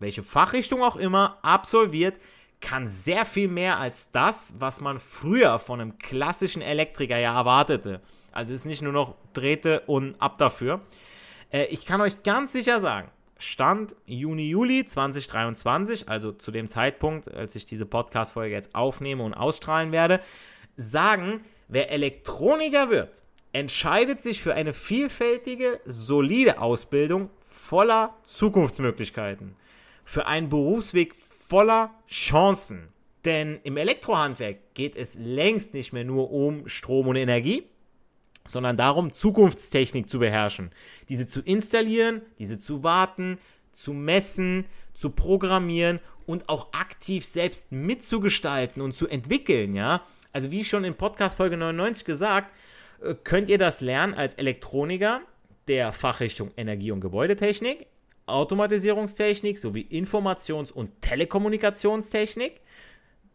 welche 0.00 0.24
Fachrichtung 0.24 0.82
auch 0.82 0.96
immer, 0.96 1.38
absolviert, 1.42 2.14
kann 2.60 2.88
sehr 2.88 3.24
viel 3.26 3.48
mehr 3.48 3.78
als 3.78 4.10
das, 4.10 4.56
was 4.58 4.80
man 4.80 4.98
früher 4.98 5.58
von 5.58 5.80
einem 5.80 5.98
klassischen 5.98 6.62
Elektriker 6.62 7.18
ja 7.18 7.36
erwartete. 7.36 8.00
Also 8.32 8.52
ist 8.52 8.64
nicht 8.64 8.82
nur 8.82 8.92
noch 8.92 9.14
Drähte 9.34 9.80
und 9.86 10.20
ab 10.20 10.38
dafür. 10.38 10.80
Äh, 11.50 11.66
ich 11.66 11.86
kann 11.86 12.00
euch 12.00 12.22
ganz 12.22 12.52
sicher 12.52 12.80
sagen, 12.80 13.10
Stand 13.38 13.94
Juni, 14.06 14.48
Juli 14.48 14.86
2023, 14.86 16.08
also 16.08 16.32
zu 16.32 16.50
dem 16.50 16.68
Zeitpunkt, 16.68 17.32
als 17.32 17.54
ich 17.56 17.66
diese 17.66 17.86
Podcast-Folge 17.86 18.54
jetzt 18.54 18.74
aufnehme 18.74 19.22
und 19.22 19.34
ausstrahlen 19.34 19.92
werde, 19.92 20.20
sagen, 20.76 21.44
wer 21.68 21.90
Elektroniker 21.90 22.90
wird, 22.90 23.22
entscheidet 23.52 24.20
sich 24.20 24.42
für 24.42 24.54
eine 24.54 24.72
vielfältige, 24.72 25.80
solide 25.84 26.60
Ausbildung 26.60 27.30
voller 27.46 28.14
Zukunftsmöglichkeiten. 28.24 29.56
Für 30.04 30.26
einen 30.26 30.48
Berufsweg 30.48 31.14
voller 31.14 31.94
Chancen. 32.08 32.88
Denn 33.24 33.60
im 33.62 33.76
Elektrohandwerk 33.76 34.74
geht 34.74 34.96
es 34.96 35.16
längst 35.18 35.72
nicht 35.72 35.92
mehr 35.92 36.04
nur 36.04 36.30
um 36.30 36.68
Strom 36.68 37.08
und 37.08 37.16
Energie, 37.16 37.64
sondern 38.48 38.76
darum, 38.76 39.12
Zukunftstechnik 39.12 40.08
zu 40.08 40.18
beherrschen. 40.18 40.70
Diese 41.08 41.26
zu 41.26 41.40
installieren, 41.40 42.22
diese 42.38 42.58
zu 42.58 42.82
warten, 42.82 43.38
zu 43.72 43.92
messen, 43.92 44.66
zu 44.94 45.10
programmieren 45.10 46.00
und 46.26 46.48
auch 46.48 46.72
aktiv 46.72 47.24
selbst 47.24 47.72
mitzugestalten 47.72 48.82
und 48.82 48.92
zu 48.92 49.08
entwickeln, 49.08 49.74
ja. 49.74 50.02
Also 50.32 50.50
wie 50.50 50.64
schon 50.64 50.84
in 50.84 50.94
Podcast 50.94 51.36
Folge 51.36 51.56
99 51.56 52.04
gesagt, 52.04 52.52
äh, 53.02 53.14
könnt 53.22 53.48
ihr 53.48 53.58
das 53.58 53.80
lernen 53.80 54.14
als 54.14 54.34
Elektroniker 54.34 55.20
der 55.68 55.92
Fachrichtung 55.92 56.50
Energie- 56.56 56.90
und 56.90 57.00
Gebäudetechnik, 57.00 57.86
Automatisierungstechnik 58.26 59.58
sowie 59.58 59.86
Informations- 59.90 60.72
und 60.72 61.02
Telekommunikationstechnik 61.02 62.60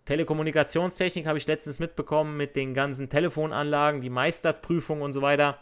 Telekommunikationstechnik 0.06 1.28
habe 1.28 1.38
ich 1.38 1.48
letztens 1.48 1.80
mitbekommen 1.80 2.38
mit 2.38 2.56
den 2.56 2.74
ganzen 2.74 3.10
Telefonanlagen, 3.10 4.02
die 4.02 4.10
Meisterprüfung 4.10 5.02
und 5.02 5.14
so 5.14 5.22
weiter. 5.22 5.60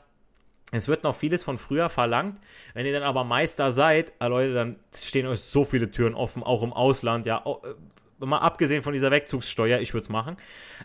Es 0.72 0.88
wird 0.88 1.04
noch 1.04 1.16
vieles 1.16 1.44
von 1.44 1.58
früher 1.58 1.90
verlangt. 1.90 2.40
Wenn 2.74 2.86
ihr 2.86 2.92
dann 2.92 3.04
aber 3.04 3.24
Meister 3.24 3.72
seid, 3.72 4.14
ah, 4.20 4.28
Leute, 4.28 4.54
dann 4.54 4.76
stehen 4.94 5.26
euch 5.26 5.40
so 5.40 5.64
viele 5.64 5.92
Türen 5.92 6.14
offen, 6.14 6.44
auch 6.44 6.62
im 6.62 6.74
Ausland. 6.74 7.26
Ja, 7.26 7.44
äh, 7.46 7.74
mal 8.20 8.40
abgesehen 8.40 8.82
von 8.82 8.94
dieser 8.94 9.12
Wegzugssteuer, 9.12 9.80
ich 9.80 9.94
würde 9.94 10.04
es 10.04 10.10
machen, 10.10 10.38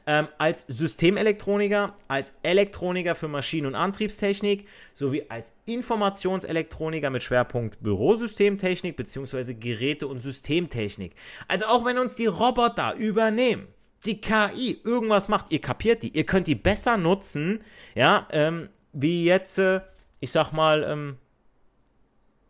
ähm, 0.07 0.29
als 0.39 0.67
Systemelektroniker, 0.69 1.95
als 2.09 2.35
Elektroniker 2.43 3.15
für 3.15 3.29
Maschinen- 3.29 3.67
und 3.67 3.75
Antriebstechnik 3.75 4.67
sowie 4.93 5.25
als 5.29 5.55
Informationselektroniker 5.65 7.11
mit 7.11 7.23
Schwerpunkt 7.23 7.83
Bürosystemtechnik 7.83 8.97
bzw. 8.97 9.55
Geräte- 9.55 10.07
und 10.07 10.21
Systemtechnik. 10.21 11.15
Also 11.49 11.67
auch 11.67 11.85
wenn 11.85 11.99
uns 11.99 12.15
die 12.15 12.27
Roboter 12.27 12.95
übernehmen, 12.95 13.69
die 14.05 14.21
KI 14.21 14.81
irgendwas 14.85 15.29
macht, 15.29 15.51
ihr 15.51 15.61
kapiert 15.61 16.03
die, 16.03 16.17
ihr 16.17 16.27
könnt 16.27 16.47
die 16.47 16.55
besser 16.55 16.97
nutzen, 16.97 17.63
ja, 17.95 18.27
ähm, 18.31 18.69
wie 18.93 19.25
jetzt, 19.25 19.59
äh, 19.59 19.81
ich 20.21 20.33
sag 20.33 20.53
mal, 20.53 20.85
ähm, 20.85 21.19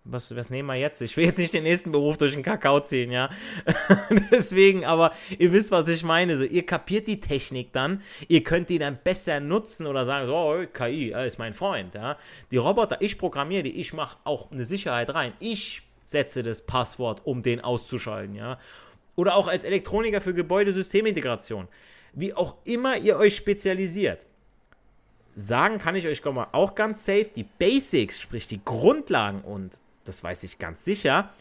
was, 0.04 0.34
was 0.34 0.50
nehmen 0.50 0.66
wir 0.68 0.74
jetzt? 0.74 1.00
Ich 1.00 1.16
will 1.16 1.24
jetzt 1.24 1.38
nicht 1.38 1.54
den 1.54 1.62
nächsten 1.62 1.92
Beruf 1.92 2.16
durch 2.16 2.32
den 2.32 2.42
Kakao 2.42 2.80
ziehen, 2.80 3.12
ja. 3.12 3.30
Deswegen, 4.30 4.84
aber 4.84 5.12
ihr 5.38 5.52
wisst, 5.52 5.70
was 5.70 5.88
ich 5.88 6.02
meine. 6.02 6.36
So, 6.36 6.44
ihr 6.44 6.66
kapiert 6.66 7.06
die 7.06 7.20
Technik 7.20 7.72
dann, 7.72 8.02
ihr 8.26 8.42
könnt 8.42 8.68
die 8.68 8.78
dann 8.78 8.98
besser 9.02 9.38
nutzen 9.38 9.86
oder 9.86 10.04
sagen, 10.04 10.26
so, 10.26 10.34
oh, 10.34 10.66
KI 10.72 11.12
ist 11.12 11.38
mein 11.38 11.54
Freund, 11.54 11.94
ja. 11.94 12.16
Die 12.50 12.56
Roboter, 12.56 13.00
ich 13.00 13.16
programmiere 13.16 13.64
die, 13.64 13.80
ich 13.80 13.92
mache 13.92 14.18
auch 14.24 14.50
eine 14.50 14.64
Sicherheit 14.64 15.14
rein. 15.14 15.34
Ich 15.38 15.82
setze 16.04 16.42
das 16.42 16.62
Passwort, 16.62 17.22
um 17.24 17.42
den 17.42 17.60
auszuschalten, 17.60 18.34
ja. 18.34 18.58
Oder 19.14 19.36
auch 19.36 19.46
als 19.46 19.62
Elektroniker 19.62 20.20
für 20.20 20.34
Gebäudesystemintegration. 20.34 21.68
Wie 22.12 22.34
auch 22.34 22.56
immer 22.64 22.96
ihr 22.96 23.18
euch 23.18 23.36
spezialisiert 23.36 24.26
sagen 25.34 25.78
kann 25.78 25.96
ich 25.96 26.06
euch 26.06 26.22
auch 26.26 26.74
ganz 26.74 27.06
safe, 27.06 27.30
die 27.34 27.44
Basics, 27.44 28.20
sprich 28.20 28.46
die 28.46 28.62
Grundlagen 28.62 29.40
und 29.40 29.80
das 30.04 30.22
weiß 30.22 30.42
ich 30.44 30.58
ganz 30.58 30.84
sicher, 30.84 31.32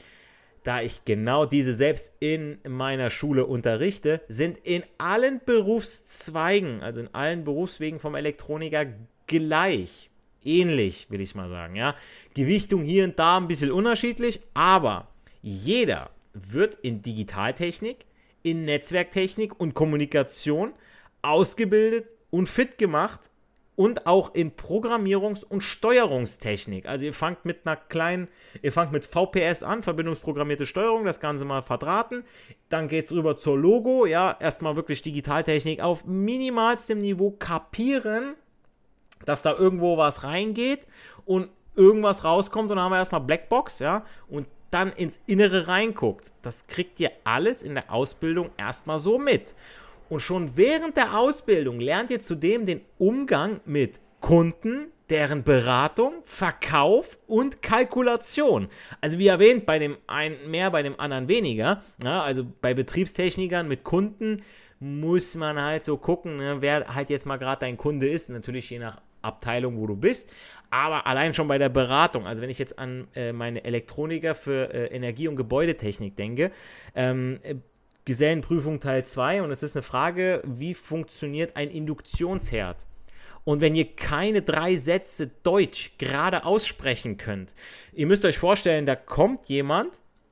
da 0.64 0.82
ich 0.82 1.06
genau 1.06 1.46
diese 1.46 1.74
selbst 1.74 2.14
in 2.20 2.60
meiner 2.68 3.10
Schule 3.10 3.46
unterrichte, 3.46 4.22
sind 4.28 4.60
in 4.60 4.84
allen 4.98 5.42
Berufszweigen, 5.44 6.82
also 6.82 7.00
in 7.00 7.14
allen 7.14 7.44
Berufswegen 7.44 8.00
vom 8.00 8.16
Elektroniker 8.16 8.86
gleich. 9.28 10.10
Ähnlich, 10.44 11.08
will 11.10 11.22
ich 11.22 11.36
mal 11.36 11.50
sagen, 11.50 11.76
ja. 11.76 11.96
Gewichtung 12.34 12.84
hier 12.84 13.04
und 13.04 13.18
da 13.18 13.38
ein 13.38 13.48
bisschen 13.48 13.72
unterschiedlich, 13.72 14.42
aber 14.54 15.08
jeder 15.42 16.10
wird 16.34 16.76
in 16.76 17.02
Digitaltechnik, 17.02 18.06
in 18.44 18.64
Netzwerktechnik 18.66 19.60
und 19.60 19.74
Kommunikation 19.74 20.74
ausgebildet 21.22 22.08
und 22.30 22.48
fit 22.48 22.78
gemacht 22.78 23.31
und 23.82 24.06
auch 24.06 24.36
in 24.36 24.52
Programmierungs- 24.52 25.44
und 25.44 25.62
Steuerungstechnik. 25.62 26.86
Also 26.86 27.06
ihr 27.06 27.16
fangt 27.16 27.46
mit 27.46 27.66
einer 27.66 27.76
kleinen, 27.76 28.28
ihr 28.62 28.72
fangt 28.72 28.92
mit 28.92 29.08
VPS 29.08 29.64
an, 29.64 29.82
verbindungsprogrammierte 29.82 30.68
Steuerung, 30.68 31.04
das 31.04 31.20
Ganze 31.20 31.46
mal 31.46 31.64
verdrahten. 31.64 32.24
Dann 32.70 32.90
geht 32.90 33.06
es 33.06 33.12
rüber 33.12 33.40
zur 33.40 33.58
Logo, 33.58 34.06
ja, 34.06 34.38
erstmal 34.40 34.76
wirklich 34.76 35.02
Digitaltechnik 35.02 35.82
auf 35.82 36.06
minimalstem 36.06 37.00
Niveau 37.00 37.32
kapieren, 37.32 38.36
dass 39.26 39.42
da 39.42 39.56
irgendwo 39.56 39.98
was 39.98 40.24
reingeht 40.24 40.86
und 41.26 41.50
irgendwas 41.76 42.24
rauskommt 42.24 42.70
und 42.70 42.76
dann 42.76 42.86
haben 42.86 42.92
wir 42.92 43.00
erstmal 43.00 43.22
Blackbox, 43.22 43.80
ja, 43.80 44.06
und 44.30 44.46
dann 44.70 44.92
ins 44.92 45.20
Innere 45.26 45.68
reinguckt. 45.68 46.32
Das 46.44 46.68
kriegt 46.68 47.00
ihr 47.00 47.10
alles 47.24 47.64
in 47.64 47.74
der 47.74 47.92
Ausbildung 47.92 48.52
erstmal 48.58 49.00
so 49.00 49.18
mit. 49.18 49.56
Und 50.12 50.20
schon 50.20 50.58
während 50.58 50.98
der 50.98 51.18
Ausbildung 51.18 51.80
lernt 51.80 52.12
ihr 52.12 52.20
zudem 52.20 52.66
den 52.66 52.82
Umgang 52.98 53.62
mit 53.64 54.02
Kunden, 54.20 54.88
deren 55.10 55.46
Beratung, 55.46 56.16
Verkauf 56.26 57.18
und 57.28 57.62
Kalkulation. 57.62 58.68
Also 59.00 59.20
wie 59.20 59.28
erwähnt, 59.28 59.66
bei 59.66 59.80
dem 59.80 59.96
einen 60.08 60.52
mehr, 60.52 60.70
bei 60.70 60.84
dem 60.84 61.00
anderen 61.00 61.30
weniger. 61.30 61.82
Ja, 62.04 62.24
also 62.24 62.46
bei 62.60 62.74
Betriebstechnikern 62.74 63.70
mit 63.70 63.86
Kunden 63.86 64.44
muss 64.82 65.36
man 65.38 65.58
halt 65.58 65.82
so 65.82 65.96
gucken, 65.96 66.36
ne, 66.36 66.58
wer 66.60 66.94
halt 66.94 67.10
jetzt 67.10 67.26
mal 67.26 67.38
gerade 67.38 67.62
dein 67.62 67.78
Kunde 67.78 68.10
ist. 68.10 68.30
Natürlich 68.30 68.70
je 68.70 68.80
nach 68.80 69.00
Abteilung, 69.22 69.78
wo 69.78 69.88
du 69.88 69.96
bist. 69.96 70.30
Aber 70.72 71.08
allein 71.08 71.34
schon 71.34 71.48
bei 71.48 71.58
der 71.58 71.70
Beratung, 71.70 72.28
also 72.28 72.42
wenn 72.42 72.50
ich 72.50 72.60
jetzt 72.60 72.78
an 72.78 73.08
äh, 73.16 73.32
meine 73.32 73.64
Elektroniker 73.64 74.36
für 74.36 74.74
äh, 74.74 74.88
Energie- 74.88 75.30
und 75.30 75.38
Gebäudetechnik 75.38 76.18
denke, 76.18 76.52
ähm, 76.96 77.40
Gesellenprüfung 78.06 78.80
Teil 78.80 79.06
2 79.06 79.44
und 79.44 79.52
es 79.52 79.64
ist 79.64 79.76
eine 79.76 79.84
Frage, 79.84 80.42
wie 80.46 80.74
funktioniert 80.74 81.56
ein 81.56 81.70
Induktionsherd? 81.70 82.86
Und 83.44 83.62
wenn 83.62 83.76
ihr 83.76 83.96
keine 83.96 84.42
drei 84.42 84.76
Sätze 84.76 85.32
Deutsch 85.44 85.94
gerade 85.98 86.46
aussprechen 86.46 87.18
könnt, 87.18 87.54
ihr 87.94 88.06
müsst 88.08 88.26
euch 88.26 88.38
vorstellen, 88.38 88.86
da 88.86 88.96
kommt 88.96 89.46
jemand 89.46 89.92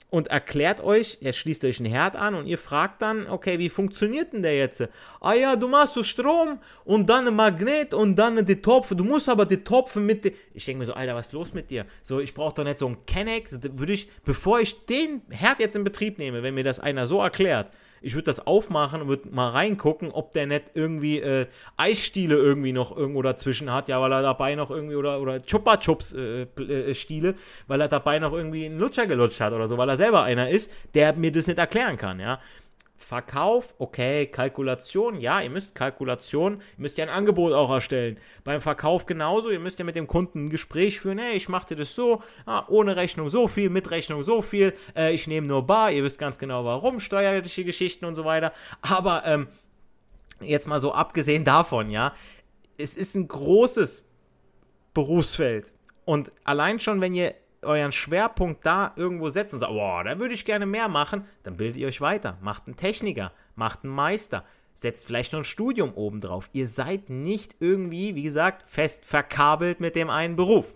und 0.10 0.28
erklärt 0.28 0.82
euch, 0.82 1.20
er 1.22 1.34
schließt 1.34 1.64
euch 1.66 1.80
einen 1.80 1.92
Herd 1.92 2.16
an 2.16 2.34
und 2.34 2.48
ihr 2.48 2.58
fragt 2.58 3.02
dann, 3.02 3.28
okay, 3.28 3.60
wie 3.60 3.70
funktioniert 3.70 4.34
denn 4.34 4.42
der 4.42 4.58
jetzt? 4.58 4.88
Ah 5.22 5.34
ja, 5.34 5.56
du 5.56 5.68
machst 5.68 5.94
so 5.94 6.04
Strom 6.04 6.60
und 6.84 7.10
dann 7.10 7.28
ein 7.28 7.36
Magnet 7.36 7.94
und 7.94 8.16
dann 8.16 8.44
die 8.46 8.62
Topfe. 8.62 8.96
Du 8.96 9.04
musst 9.04 9.30
aber 9.30 9.46
die 9.46 9.64
Topfe 9.64 10.00
mit. 10.00 10.34
Ich 10.54 10.66
denke 10.66 10.80
mir 10.80 10.86
so, 10.86 10.94
Alter, 10.94 11.16
was 11.16 11.28
ist 11.28 11.34
los 11.34 11.54
mit 11.54 11.70
dir? 11.70 11.86
So, 12.02 12.20
ich 12.20 12.34
brauche 12.34 12.56
doch 12.56 12.64
nicht 12.64 12.80
so 12.80 12.88
einen 12.88 13.06
Kenneck. 13.06 13.50
Würde 13.52 13.94
ich, 13.94 14.10
bevor 14.24 14.60
ich 14.60 14.86
den 14.86 15.22
Herd 15.30 15.60
jetzt 15.60 15.76
in 15.76 15.84
Betrieb 15.84 16.18
nehme, 16.18 16.42
wenn 16.42 16.56
mir 16.56 16.64
das 16.64 16.80
einer 16.80 17.06
so 17.06 17.22
erklärt, 17.22 17.72
ich 18.02 18.14
würde 18.14 18.26
das 18.26 18.46
aufmachen 18.46 19.02
und 19.02 19.08
würde 19.08 19.30
mal 19.30 19.50
reingucken, 19.50 20.12
ob 20.12 20.34
der 20.34 20.48
nicht 20.48 20.72
irgendwie 20.74 21.20
äh, 21.20 21.48
Eisstiele 21.78 22.36
irgendwie 22.36 22.74
noch 22.74 22.96
irgendwo 22.96 23.22
dazwischen 23.22 23.72
hat, 23.72 23.90
ja, 23.90 24.02
weil 24.02 24.12
er 24.12 24.22
dabei 24.22 24.56
noch 24.56 24.72
irgendwie 24.72 24.96
oder, 24.96 25.22
oder 25.22 25.42
Chupa 25.42 25.78
Chups 25.78 26.14
äh, 26.14 26.44
äh, 26.44 26.94
Stiele, 26.94 27.36
weil 27.68 27.82
er 27.82 27.88
dabei 27.88 28.20
noch 28.20 28.34
irgendwie 28.34 28.66
einen 28.66 28.80
Lutscher 28.80 29.08
gelutscht 29.08 29.42
hat 29.42 29.54
oder 29.54 29.68
so, 29.68 29.78
weil 29.78 29.90
er 29.90 29.98
selber 29.98 30.24
einer 30.24 30.50
ist, 30.50 30.72
der 30.94 31.14
mir 31.14 31.32
das 31.32 31.48
nicht 31.48 31.60
erklären 31.60 31.98
kann, 31.98 32.20
ja. 32.20 32.40
Verkauf, 33.00 33.74
okay, 33.80 34.28
Kalkulation, 34.28 35.20
ja, 35.22 35.42
ihr 35.42 35.50
müsst 35.50 35.74
Kalkulation, 35.74 36.56
ihr 36.56 36.82
müsst 36.82 36.98
ja 36.98 37.06
ein 37.06 37.10
Angebot 37.10 37.54
auch 37.54 37.72
erstellen. 37.72 38.20
Beim 38.44 38.60
Verkauf 38.60 39.06
genauso, 39.06 39.50
ihr 39.50 39.60
müsst 39.60 39.80
ja 39.80 39.86
mit 39.86 39.96
dem 39.96 40.06
Kunden 40.06 40.46
ein 40.46 40.50
Gespräch 40.50 41.00
führen, 41.00 41.18
hey, 41.18 41.36
ich 41.36 41.48
mache 41.48 41.70
dir 41.70 41.76
das 41.78 41.96
so, 41.96 42.22
ah, 42.46 42.66
ohne 42.68 42.98
Rechnung 42.98 43.30
so 43.30 43.48
viel, 43.48 43.70
mit 43.70 43.90
Rechnung 43.90 44.22
so 44.24 44.42
viel, 44.42 44.74
äh, 44.96 45.14
ich 45.14 45.28
nehme 45.28 45.48
nur 45.48 45.66
bar, 45.66 45.92
ihr 45.92 46.04
wisst 46.04 46.20
ganz 46.20 46.38
genau 46.38 46.66
warum, 46.66 47.00
steuerliche 47.00 47.64
Geschichten 47.64 48.04
und 48.04 48.16
so 48.16 48.26
weiter. 48.26 48.52
Aber 48.82 49.26
ähm, 49.26 49.48
jetzt 50.42 50.68
mal 50.68 50.80
so 50.80 50.94
abgesehen 50.94 51.46
davon, 51.46 51.90
ja, 51.90 52.14
es 52.78 52.98
ist 52.98 53.16
ein 53.16 53.30
großes 53.30 54.06
Berufsfeld. 54.94 55.74
Und 56.04 56.32
allein 56.44 56.80
schon, 56.80 57.00
wenn 57.00 57.14
ihr 57.14 57.34
euren 57.62 57.92
Schwerpunkt 57.92 58.66
da 58.66 58.94
irgendwo 58.96 59.30
setzt 59.30 59.54
und 59.54 59.60
sagt, 59.60 59.72
boah, 59.72 60.04
da 60.04 60.20
würde 60.20 60.34
ich 60.34 60.46
gerne 60.46 60.66
mehr 60.66 60.88
machen, 60.88 61.26
dann 61.44 61.58
bildet 61.58 61.78
ihr 61.78 61.88
euch 61.88 62.02
weiter. 62.02 62.38
Macht 62.42 62.68
einen 62.68 62.76
Techniker, 62.76 63.32
macht 63.56 63.84
einen 63.84 63.94
Meister, 63.94 64.46
setzt 64.74 65.08
vielleicht 65.08 65.34
noch 65.34 65.40
ein 65.40 65.46
Studium 65.46 65.94
oben 65.94 66.22
drauf. 66.22 66.50
Ihr 66.54 66.68
seid 66.68 67.10
nicht 67.10 67.56
irgendwie, 67.60 68.16
wie 68.16 68.24
gesagt, 68.24 68.70
fest 68.70 69.06
verkabelt 69.06 69.80
mit 69.80 69.96
dem 69.96 70.10
einen 70.10 70.36
Beruf. 70.36 70.76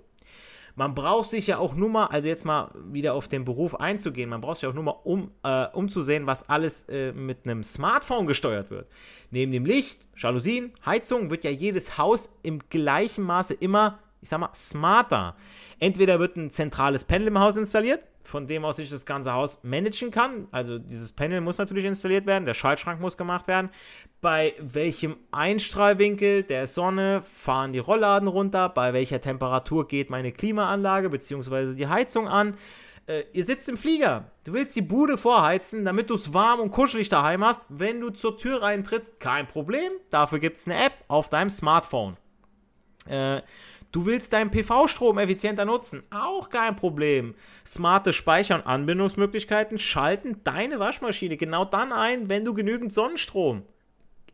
Man 0.75 0.95
braucht 0.95 1.29
sich 1.29 1.45
ja 1.47 1.59
auch 1.59 1.75
nur 1.75 1.89
mal, 1.89 2.07
also 2.07 2.27
jetzt 2.27 2.45
mal 2.45 2.71
wieder 2.91 3.13
auf 3.13 3.27
den 3.27 3.45
Beruf 3.45 3.75
einzugehen, 3.75 4.29
man 4.29 4.41
braucht 4.41 4.57
sich 4.57 4.67
auch 4.67 4.73
nur 4.73 4.83
mal 4.83 4.99
um, 5.03 5.29
äh, 5.43 5.67
umzusehen, 5.67 6.25
was 6.25 6.49
alles 6.49 6.89
äh, 6.89 7.11
mit 7.11 7.45
einem 7.45 7.63
Smartphone 7.63 8.25
gesteuert 8.25 8.71
wird. 8.71 8.87
Neben 9.29 9.51
dem 9.51 9.65
Licht, 9.65 10.01
Jalousien, 10.17 10.73
Heizung 10.83 11.29
wird 11.29 11.43
ja 11.43 11.51
jedes 11.51 11.99
Haus 11.99 12.35
im 12.41 12.59
gleichen 12.69 13.23
Maße 13.23 13.53
immer, 13.53 13.99
ich 14.21 14.29
sag 14.29 14.39
mal, 14.39 14.53
smarter. 14.55 15.35
Entweder 15.79 16.19
wird 16.19 16.37
ein 16.37 16.51
zentrales 16.51 17.05
Panel 17.05 17.27
im 17.27 17.39
Haus 17.39 17.57
installiert, 17.57 18.07
von 18.23 18.47
dem 18.47 18.65
aus 18.65 18.79
ich 18.79 18.89
das 18.89 19.05
ganze 19.05 19.33
Haus 19.33 19.59
managen 19.63 20.11
kann. 20.11 20.47
Also 20.51 20.79
dieses 20.79 21.11
Panel 21.11 21.41
muss 21.41 21.57
natürlich 21.57 21.85
installiert 21.85 22.25
werden, 22.25 22.45
der 22.45 22.53
Schaltschrank 22.53 23.01
muss 23.01 23.17
gemacht 23.17 23.47
werden. 23.47 23.69
Bei 24.21 24.53
welchem 24.59 25.17
Einstrahlwinkel 25.31 26.43
der 26.43 26.67
Sonne 26.67 27.23
fahren 27.23 27.73
die 27.73 27.79
Rollladen 27.79 28.27
runter, 28.27 28.69
bei 28.69 28.93
welcher 28.93 29.21
Temperatur 29.21 29.87
geht 29.87 30.09
meine 30.09 30.31
Klimaanlage 30.31 31.09
bzw. 31.09 31.75
die 31.75 31.87
Heizung 31.87 32.27
an. 32.27 32.57
Äh, 33.05 33.23
ihr 33.33 33.43
sitzt 33.43 33.67
im 33.67 33.75
Flieger, 33.75 34.31
du 34.45 34.53
willst 34.53 34.75
die 34.77 34.81
Bude 34.81 35.17
vorheizen, 35.17 35.83
damit 35.83 36.09
du 36.09 36.15
es 36.15 36.33
warm 36.33 36.61
und 36.61 36.71
kuschelig 36.71 37.09
daheim 37.09 37.43
hast. 37.43 37.65
Wenn 37.67 37.99
du 37.99 38.11
zur 38.11 38.37
Tür 38.37 38.61
reintrittst, 38.61 39.19
kein 39.19 39.45
Problem. 39.45 39.91
Dafür 40.09 40.39
gibt 40.39 40.57
es 40.57 40.67
eine 40.67 40.85
App 40.85 40.93
auf 41.09 41.29
deinem 41.29 41.49
Smartphone. 41.49 42.15
Äh, 43.05 43.41
Du 43.93 44.07
willst 44.07 44.33
deinen 44.33 44.49
PV-Strom 44.49 45.19
effizienter 45.19 45.65
nutzen? 45.65 46.01
Auch 46.09 46.49
kein 46.49 46.75
Problem. 46.75 47.35
Smarte 47.63 48.11
Speicher- 48.11 48.55
und 48.55 48.65
Anbindungsmöglichkeiten 48.65 49.77
schalten 49.77 50.41
deine 50.43 50.79
Waschmaschine 50.79 51.37
genau 51.37 51.63
dann 51.63 51.93
ein, 51.93 52.27
wenn 52.27 52.43
du 52.43 52.55
genügend 52.55 52.91
Sonnenstrom 52.91 53.61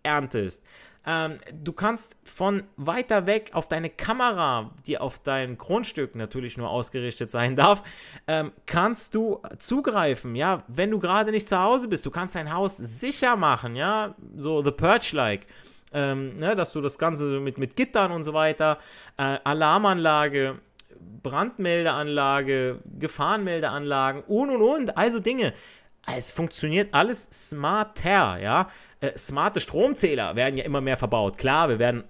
erntest. 0.01 0.63
Ähm, 1.05 1.35
du 1.51 1.73
kannst 1.73 2.15
von 2.23 2.63
weiter 2.77 3.25
weg 3.25 3.51
auf 3.51 3.67
deine 3.67 3.89
Kamera, 3.89 4.71
die 4.87 4.97
auf 4.97 5.19
dein 5.19 5.57
Grundstück 5.57 6.15
natürlich 6.15 6.57
nur 6.57 6.69
ausgerichtet 6.69 7.29
sein 7.29 7.55
darf, 7.57 7.83
ähm, 8.27 8.53
kannst 8.65 9.13
du 9.13 9.41
zugreifen. 9.59 10.35
Ja, 10.35 10.63
wenn 10.69 10.89
du 10.89 10.99
gerade 10.99 11.31
nicht 11.31 11.49
zu 11.49 11.59
Hause 11.59 11.89
bist, 11.89 12.05
du 12.05 12.11
kannst 12.11 12.35
dein 12.35 12.53
Haus 12.53 12.77
sicher 12.77 13.35
machen. 13.35 13.75
Ja, 13.75 14.15
so 14.37 14.63
The 14.63 14.71
Purge-like 14.71 15.47
ähm, 15.93 16.35
ne, 16.37 16.55
dass 16.55 16.71
du 16.71 16.81
das 16.81 16.97
Ganze 16.97 17.25
mit, 17.39 17.57
mit 17.57 17.75
Gittern 17.75 18.11
und 18.11 18.23
so 18.23 18.33
weiter, 18.33 18.77
äh, 19.17 19.37
Alarmanlage, 19.43 20.59
Brandmeldeanlage, 21.23 22.79
Gefahrenmeldeanlagen 22.99 24.23
und 24.27 24.49
und 24.49 24.61
und, 24.61 24.97
also 24.97 25.19
Dinge. 25.19 25.53
Es 26.15 26.31
funktioniert 26.31 26.93
alles 26.93 27.25
smarter, 27.31 28.37
ja. 28.39 28.69
Äh, 29.01 29.17
smarte 29.17 29.59
Stromzähler 29.59 30.35
werden 30.35 30.57
ja 30.57 30.65
immer 30.65 30.81
mehr 30.81 30.97
verbaut. 30.97 31.37
Klar, 31.37 31.69
wir 31.69 31.79
werden 31.79 32.03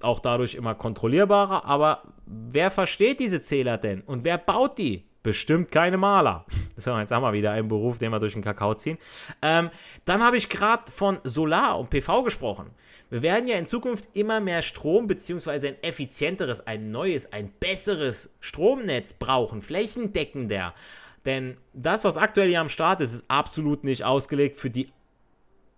auch 0.00 0.20
dadurch 0.20 0.54
immer 0.54 0.74
kontrollierbarer, 0.74 1.64
aber 1.64 2.02
wer 2.26 2.70
versteht 2.70 3.18
diese 3.20 3.40
Zähler 3.40 3.78
denn? 3.78 4.02
Und 4.02 4.24
wer 4.24 4.38
baut 4.38 4.78
die? 4.78 5.04
Bestimmt 5.26 5.72
keine 5.72 5.96
Maler. 5.96 6.46
So, 6.76 6.96
jetzt 6.96 7.10
haben 7.10 7.24
wir 7.24 7.32
wieder 7.32 7.50
einen 7.50 7.66
Beruf, 7.66 7.98
den 7.98 8.12
wir 8.12 8.20
durch 8.20 8.34
den 8.34 8.42
Kakao 8.42 8.74
ziehen. 8.74 8.96
Ähm, 9.42 9.70
dann 10.04 10.22
habe 10.22 10.36
ich 10.36 10.48
gerade 10.48 10.92
von 10.92 11.18
Solar 11.24 11.80
und 11.80 11.90
PV 11.90 12.22
gesprochen. 12.22 12.70
Wir 13.10 13.22
werden 13.22 13.48
ja 13.48 13.58
in 13.58 13.66
Zukunft 13.66 14.14
immer 14.14 14.38
mehr 14.38 14.62
Strom 14.62 15.08
bzw. 15.08 15.66
ein 15.66 15.82
effizienteres, 15.82 16.64
ein 16.68 16.92
neues, 16.92 17.32
ein 17.32 17.50
besseres 17.58 18.36
Stromnetz 18.38 19.14
brauchen, 19.14 19.62
flächendeckender. 19.62 20.74
Denn 21.24 21.56
das, 21.72 22.04
was 22.04 22.16
aktuell 22.16 22.48
hier 22.48 22.60
am 22.60 22.68
Start 22.68 23.00
ist, 23.00 23.12
ist 23.12 23.24
absolut 23.26 23.82
nicht 23.82 24.04
ausgelegt 24.04 24.56
für 24.56 24.70
die 24.70 24.92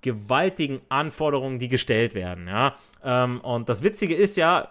gewaltigen 0.01 0.81
Anforderungen, 0.89 1.59
die 1.59 1.69
gestellt 1.69 2.15
werden. 2.15 2.47
Ja? 2.47 2.77
Ähm, 3.05 3.41
und 3.41 3.69
das 3.69 3.83
Witzige 3.83 4.15
ist 4.15 4.37
ja, 4.37 4.69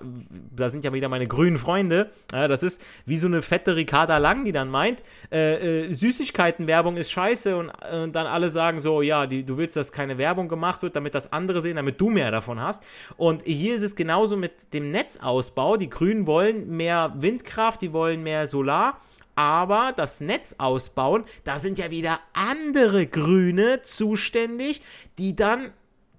da 0.55 0.69
sind 0.69 0.85
ja 0.85 0.93
wieder 0.93 1.09
meine 1.09 1.27
grünen 1.27 1.57
Freunde, 1.57 2.11
äh, 2.31 2.47
das 2.47 2.63
ist 2.63 2.81
wie 3.05 3.17
so 3.17 3.27
eine 3.27 3.41
fette 3.41 3.75
Ricarda 3.75 4.17
Lang, 4.19 4.45
die 4.45 4.53
dann 4.53 4.69
meint, 4.69 5.03
äh, 5.31 5.87
äh, 5.87 5.93
Süßigkeitenwerbung 5.93 6.95
ist 6.95 7.11
scheiße 7.11 7.57
und, 7.57 7.69
und, 7.69 8.15
dann 8.15 8.25
alle 8.25 8.49
sagen 8.49 8.79
so, 8.79 9.01
ja, 9.01 9.27
die, 9.27 9.43
du 9.43 9.57
willst, 9.57 9.75
dass 9.75 9.91
keine 9.91 10.17
Werbung 10.17 10.47
gemacht 10.47 10.81
wird, 10.81 10.95
damit 10.95 11.13
das 11.13 11.33
andere 11.33 11.61
sehen, 11.61 11.75
damit 11.75 11.99
du 11.99 12.09
mehr 12.09 12.31
davon 12.31 12.61
hast. 12.61 12.85
Und 13.17 13.43
hier 13.43 13.75
ist 13.75 13.81
es 13.81 13.95
genauso 13.95 14.37
mit 14.37 14.73
dem 14.73 14.91
Netzausbau. 14.91 15.75
Die 15.75 15.89
Grünen 15.89 16.25
wollen 16.25 16.69
mehr 16.69 17.13
Windkraft, 17.17 17.81
die 17.81 17.91
wollen 17.91 18.23
mehr 18.23 18.47
Solar 18.47 18.97
aber 19.37 19.93
das 19.95 20.19
Netz 20.19 20.55
ausbauen, 20.57 21.23
da 21.43 21.59
sind 21.59 21.77
ja 21.77 21.91
wieder 21.91 22.19
andere 22.33 23.05
Grüne 23.05 23.83
zuständig, 23.83 24.81
die 25.19 25.35
dann 25.35 25.71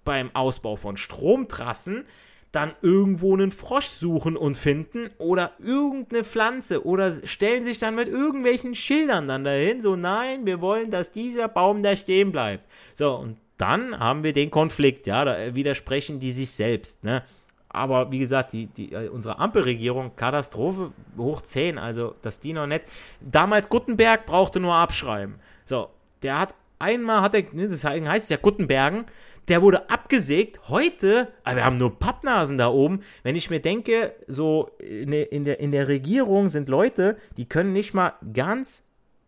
beim 0.04 0.35
Ausbau 0.35 0.76
von 0.76 0.96
Stromtrassen 0.96 2.07
dann 2.52 2.74
irgendwo 2.81 3.35
einen 3.35 3.52
Frosch 3.52 3.88
suchen 3.88 4.37
und 4.37 4.57
finden 4.57 5.11
oder 5.18 5.52
irgendeine 5.59 6.24
Pflanze 6.24 6.87
oder 6.87 7.11
stellen 7.26 7.64
sich 7.64 7.78
dann 7.78 7.96
mit 7.96 8.09
irgendwelchen 8.09 8.74
Schildern 8.74 9.26
dann 9.26 9.44
dahin, 9.44 9.81
so 9.81 9.96
nein, 9.96 10.46
wir 10.46 10.61
wollen, 10.61 10.90
dass 10.90 11.12
dieser 11.12 11.48
Baum 11.48 11.83
da 11.83 11.96
stehen 11.96 12.33
bleibt. 12.33 12.64
So, 12.94 13.16
und 13.16 13.37
dann 13.59 13.98
haben 13.98 14.22
wir 14.22 14.33
den 14.33 14.50
Konflikt, 14.50 15.07
ja, 15.07 15.24
da 15.24 15.54
widersprechen 15.54 16.20
die 16.20 16.33
sich 16.33 16.52
selbst, 16.52 17.04
ne? 17.04 17.24
Aber 17.68 18.11
wie 18.11 18.18
gesagt, 18.18 18.52
die, 18.52 18.66
die, 18.66 18.92
äh, 18.92 19.09
unsere 19.09 19.38
Ampelregierung, 19.38 20.16
Katastrophe 20.16 20.92
hoch 21.16 21.42
10. 21.42 21.78
Also, 21.78 22.14
dass 22.22 22.40
die 22.40 22.52
noch 22.52 22.66
nicht. 22.66 22.85
Damals 23.20 23.68
Guttenberg 23.68 24.26
brauchte 24.26 24.61
nur 24.61 24.74
abschreiben. 24.74 25.37
So, 25.64 25.90
der 26.22 26.38
hat 26.40 26.54
einmal, 26.78 27.22
hat 27.22 27.35
er, 27.35 27.44
ne, 27.52 27.68
das 27.68 27.85
heißt 27.85 28.24
es 28.24 28.31
ja 28.31 28.37
Guttenbergen, 28.38 29.04
der 29.48 29.62
wurde 29.62 29.90
abgesägt. 29.90 30.68
Heute, 30.68 31.28
aber 31.44 31.57
wir 31.57 31.64
haben 31.64 31.78
nur 31.78 31.98
Pappnasen 31.98 32.59
da 32.59 32.68
oben. 32.68 33.02
Wenn 33.22 33.37
ich 33.37 33.50
mir 33.50 33.61
denke, 33.61 34.14
so 34.26 34.70
in 34.78 35.12
in 35.12 35.44
der, 35.44 35.61
in 35.61 35.72
der 35.72 35.88
Regierung 35.88 36.48
sind 36.48 36.68
Leute, 36.68 37.16
die 37.37 37.46
können 37.46 37.72
nicht 37.72 37.94
mal 37.94 38.14
ganz 38.33 38.83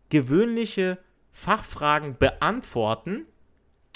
gewöhnliche 0.09 0.97
Fachfragen 1.31 2.17
beantworten 2.17 3.25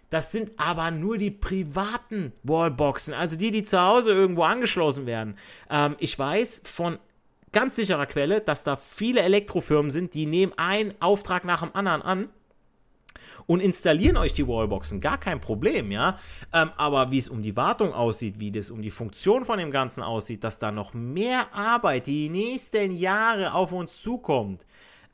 Das 0.10 0.32
sind 0.32 0.52
aber 0.58 0.92
nur 0.92 1.18
die 1.18 1.32
privaten 1.32 2.32
Wallboxen, 2.44 3.14
also 3.14 3.36
die, 3.36 3.52
die 3.52 3.64
zu 3.64 3.82
Hause 3.82 4.12
irgendwo 4.12 4.44
angeschlossen 4.44 5.06
werden. 5.06 5.38
Ähm, 5.70 5.96
ich 6.00 6.18
weiß 6.18 6.64
von 6.66 6.98
ganz 7.52 7.76
sicherer 7.76 8.06
Quelle, 8.06 8.42
dass 8.42 8.64
da 8.64 8.76
viele 8.76 9.22
Elektrofirmen 9.22 9.92
sind, 9.92 10.14
die 10.14 10.26
nehmen 10.26 10.54
einen 10.58 10.94
Auftrag 11.02 11.44
nach 11.44 11.62
dem 11.62 11.76
anderen 11.76 12.02
an 12.02 12.30
und 13.48 13.62
installieren 13.62 14.18
euch 14.18 14.34
die 14.34 14.48
Wallboxen. 14.48 15.02
Gar 15.02 15.18
kein 15.18 15.42
Problem, 15.42 15.92
ja. 15.92 16.20
Ähm, 16.54 16.70
aber 16.78 17.12
wie 17.12 17.18
es 17.18 17.30
um 17.30 17.42
die 17.42 17.56
Wartung 17.56 17.94
aussieht, 17.94 18.40
wie 18.40 18.52
das 18.52 18.70
um 18.70 18.82
die 18.82 18.92
Funktion 18.92 19.46
von 19.46 19.58
dem 19.58 19.72
Ganzen 19.72 20.04
aussieht, 20.04 20.44
dass 20.44 20.60
da 20.60 20.72
noch 20.72 20.94
mehr 20.94 21.54
Arbeit 21.54 22.08
die 22.08 22.30
nächsten 22.30 22.92
Jahre 22.92 23.54
auf 23.54 23.72
uns 23.72 24.02
zukommt. 24.02 24.66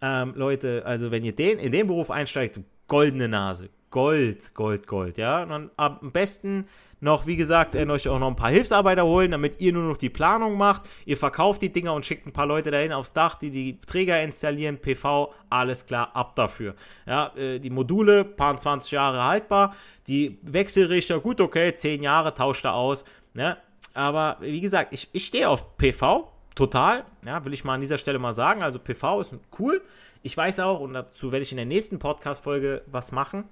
Ähm, 0.01 0.33
Leute, 0.35 0.83
also 0.85 1.11
wenn 1.11 1.23
ihr 1.23 1.35
den, 1.35 1.59
in 1.59 1.71
den 1.71 1.87
Beruf 1.87 2.11
einsteigt, 2.11 2.59
goldene 2.87 3.29
Nase. 3.29 3.69
Gold, 3.93 4.55
Gold, 4.55 4.87
Gold, 4.87 5.19
ja. 5.19 5.43
Und 5.43 5.69
am 5.77 6.11
besten 6.11 6.67
noch, 6.99 7.27
wie 7.27 7.35
gesagt, 7.35 7.75
äh, 7.75 7.85
euch 7.85 8.09
auch 8.09 8.17
noch 8.17 8.27
ein 8.27 8.35
paar 8.35 8.49
Hilfsarbeiter 8.49 9.05
holen, 9.05 9.29
damit 9.29 9.61
ihr 9.61 9.71
nur 9.71 9.83
noch 9.83 9.97
die 9.97 10.09
Planung 10.09 10.57
macht. 10.57 10.81
Ihr 11.05 11.15
verkauft 11.15 11.61
die 11.61 11.71
Dinger 11.71 11.93
und 11.93 12.03
schickt 12.03 12.25
ein 12.25 12.33
paar 12.33 12.47
Leute 12.47 12.71
dahin 12.71 12.91
aufs 12.91 13.13
Dach, 13.13 13.35
die 13.35 13.51
die 13.51 13.79
Träger 13.81 14.19
installieren, 14.23 14.79
PV, 14.79 15.31
alles 15.51 15.85
klar, 15.85 16.09
ab 16.15 16.35
dafür. 16.35 16.73
Ja, 17.05 17.33
äh, 17.35 17.59
die 17.59 17.69
Module, 17.69 18.25
paar 18.25 18.57
20 18.57 18.89
Jahre 18.93 19.23
haltbar. 19.23 19.75
Die 20.07 20.39
Wechselrichter, 20.41 21.19
gut, 21.19 21.39
okay, 21.39 21.71
10 21.75 22.01
Jahre, 22.01 22.33
tauscht 22.33 22.65
er 22.65 22.73
aus. 22.73 23.05
Ne? 23.35 23.57
Aber 23.93 24.37
wie 24.39 24.61
gesagt, 24.61 24.91
ich, 24.91 25.07
ich 25.13 25.27
stehe 25.27 25.47
auf 25.47 25.77
PV, 25.77 26.31
total. 26.55 27.05
Ja, 27.23 27.45
will 27.45 27.53
ich 27.53 27.63
mal 27.63 27.75
an 27.75 27.81
dieser 27.81 27.99
Stelle 27.99 28.17
mal 28.17 28.33
sagen. 28.33 28.63
Also 28.63 28.79
PV 28.79 29.21
ist 29.21 29.35
cool. 29.59 29.83
Ich 30.23 30.35
weiß 30.35 30.61
auch, 30.61 30.79
und 30.79 30.93
dazu 30.93 31.31
werde 31.31 31.43
ich 31.43 31.51
in 31.51 31.57
der 31.57 31.67
nächsten 31.67 31.99
Podcast-Folge 31.99 32.81
was 32.87 33.11
machen, 33.11 33.43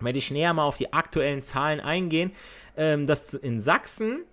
werde 0.00 0.18
ich 0.18 0.30
näher 0.30 0.52
mal 0.54 0.64
auf 0.64 0.76
die 0.76 0.92
aktuellen 0.92 1.42
Zahlen 1.42 1.80
eingehen 1.80 2.32
ähm, 2.78 3.06
dass 3.06 3.34
in 3.34 3.60
Sachsen, 3.60 4.24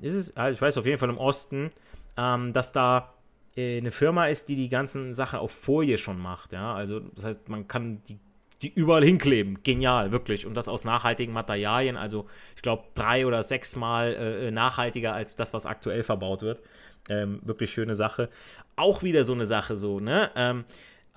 ist 0.00 0.14
es, 0.14 0.36
also 0.36 0.54
ich 0.54 0.62
weiß 0.62 0.78
auf 0.78 0.86
jeden 0.86 0.98
Fall 0.98 1.10
im 1.10 1.18
Osten, 1.18 1.72
ähm, 2.16 2.52
dass 2.52 2.72
da 2.72 3.12
äh, 3.56 3.78
eine 3.78 3.90
Firma 3.90 4.28
ist, 4.28 4.48
die 4.48 4.54
die 4.54 4.68
ganzen 4.68 5.12
Sachen 5.12 5.40
auf 5.40 5.50
Folie 5.50 5.98
schon 5.98 6.18
macht. 6.18 6.52
Ja, 6.52 6.74
also 6.74 7.00
das 7.00 7.24
heißt, 7.24 7.48
man 7.48 7.68
kann 7.68 8.00
die 8.04 8.18
die 8.60 8.74
überall 8.74 9.04
hinkleben. 9.04 9.62
Genial, 9.62 10.10
wirklich. 10.10 10.44
Und 10.44 10.54
das 10.54 10.66
aus 10.66 10.84
nachhaltigen 10.84 11.32
Materialien. 11.32 11.96
Also, 11.96 12.26
ich 12.56 12.62
glaube, 12.62 12.82
drei 12.96 13.24
oder 13.24 13.44
sechsmal 13.44 14.14
äh, 14.14 14.48
äh, 14.48 14.50
nachhaltiger 14.50 15.12
als 15.12 15.36
das, 15.36 15.54
was 15.54 15.64
aktuell 15.64 16.02
verbaut 16.02 16.42
wird. 16.42 16.60
Ähm, 17.08 17.38
wirklich 17.44 17.70
schöne 17.70 17.94
Sache. 17.94 18.30
Auch 18.74 19.04
wieder 19.04 19.22
so 19.22 19.32
eine 19.32 19.46
Sache, 19.46 19.76
so, 19.76 20.00
ne? 20.00 20.32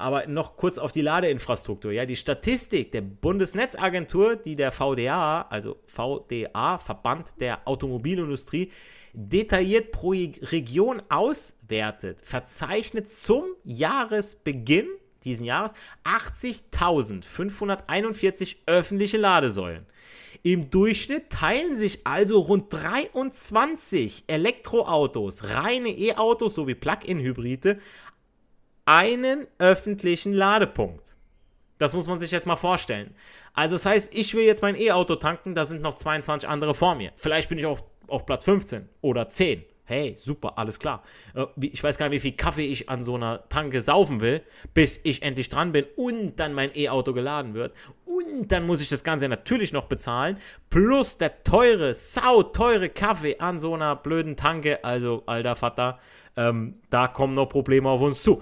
Aber 0.02 0.28
noch 0.28 0.58
kurz 0.58 0.78
auf 0.78 0.92
die 0.92 1.02
Ladeinfrastruktur. 1.02 1.92
Ja, 1.92 2.06
die 2.06 2.16
Statistik 2.16 2.92
der 2.92 3.02
Bundesnetzagentur, 3.02 4.36
die 4.36 4.56
der 4.56 4.72
VDA, 4.72 5.42
also 5.44 5.78
VDA, 5.86 6.78
Verband 6.78 7.40
der 7.40 7.68
Automobilindustrie, 7.68 8.72
detailliert 9.14 9.92
pro 9.92 10.12
Region 10.12 11.02
auswertet, 11.10 12.22
verzeichnet 12.24 13.10
zum 13.10 13.44
Jahresbeginn 13.64 14.88
diesen 15.24 15.46
Jahres 15.46 15.74
80.541 16.04 18.56
öffentliche 18.66 19.18
Ladesäulen. 19.18 19.86
Im 20.44 20.72
Durchschnitt 20.72 21.30
teilen 21.30 21.76
sich 21.76 22.08
also 22.08 22.40
rund 22.40 22.74
23 22.74 24.24
Elektroautos, 24.26 25.44
reine 25.44 25.90
E-Autos 25.90 26.56
sowie 26.56 26.74
Plug-in-Hybride 26.74 27.78
einen 28.86 29.48
öffentlichen 29.60 30.34
Ladepunkt. 30.34 31.16
Das 31.78 31.94
muss 31.94 32.08
man 32.08 32.20
sich 32.20 32.32
jetzt 32.32 32.46
mal 32.46 32.56
vorstellen. 32.56 33.16
Also 33.54 33.76
das 33.76 33.86
heißt, 33.86 34.14
ich 34.14 34.34
will 34.34 34.46
jetzt 34.46 34.62
mein 34.62 34.76
E-Auto 34.76 35.16
tanken, 35.16 35.56
da 35.56 35.66
sind 35.66 35.82
noch 35.82 35.96
22 35.96 36.48
andere 36.48 36.74
vor 36.74 36.96
mir. 36.96 37.12
Vielleicht 37.16 37.50
bin 37.50 37.58
ich 37.58 37.66
auch 37.66 37.82
auf 38.08 38.26
Platz 38.26 38.46
15 38.46 38.88
oder 39.02 39.30
10. 39.30 39.64
Hey, 39.92 40.16
super, 40.18 40.58
alles 40.58 40.80
klar. 40.80 41.04
Äh, 41.34 41.48
ich 41.60 41.84
weiß 41.84 41.98
gar 41.98 42.08
nicht, 42.08 42.24
wie 42.24 42.30
viel 42.30 42.38
Kaffee 42.38 42.66
ich 42.66 42.88
an 42.88 43.04
so 43.04 43.16
einer 43.16 43.50
Tanke 43.50 43.82
saufen 43.82 44.22
will, 44.22 44.42
bis 44.74 45.02
ich 45.04 45.22
endlich 45.22 45.50
dran 45.50 45.74
bin 45.74 45.86
und 45.98 46.40
dann 46.40 46.54
mein 46.54 46.72
E-Auto 46.76 47.14
geladen 47.14 47.56
wird. 47.56 47.74
Und 48.06 48.52
dann 48.52 48.66
muss 48.66 48.82
ich 48.82 48.88
das 48.88 49.04
Ganze 49.04 49.28
natürlich 49.28 49.74
noch 49.74 49.88
bezahlen. 49.88 50.38
Plus 50.70 51.18
der 51.18 51.44
teure, 51.44 51.94
sauteure 51.94 52.88
Kaffee 52.88 53.40
an 53.40 53.60
so 53.60 53.74
einer 53.74 53.96
blöden 53.98 54.38
Tanke. 54.38 54.84
Also, 54.86 55.24
alter 55.26 55.58
Vater, 55.58 56.00
ähm, 56.38 56.76
da 56.90 57.08
kommen 57.10 57.34
noch 57.34 57.48
Probleme 57.48 57.90
auf 57.90 58.02
uns 58.02 58.24
zu. 58.24 58.42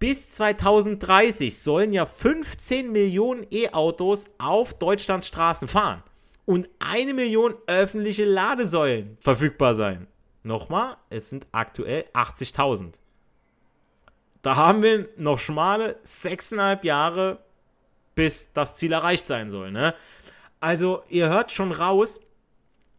Bis 0.00 0.30
2030 0.30 1.58
sollen 1.58 1.92
ja 1.92 2.06
15 2.06 2.90
Millionen 2.90 3.46
E-Autos 3.50 4.24
auf 4.38 4.72
Deutschlands 4.72 5.26
Straßen 5.26 5.68
fahren 5.68 6.02
und 6.46 6.70
eine 6.78 7.12
Million 7.12 7.54
öffentliche 7.66 8.24
Ladesäulen 8.24 9.18
verfügbar 9.20 9.74
sein. 9.74 10.06
Nochmal, 10.42 10.96
es 11.10 11.28
sind 11.28 11.46
aktuell 11.52 12.06
80.000. 12.14 12.94
Da 14.40 14.56
haben 14.56 14.82
wir 14.82 15.10
noch 15.18 15.38
schmale 15.38 15.98
sechseinhalb 16.02 16.82
Jahre, 16.82 17.44
bis 18.14 18.54
das 18.54 18.76
Ziel 18.76 18.92
erreicht 18.92 19.26
sein 19.26 19.50
soll. 19.50 19.70
Ne? 19.70 19.94
Also 20.60 21.02
ihr 21.10 21.28
hört 21.28 21.52
schon 21.52 21.72
raus, 21.72 22.22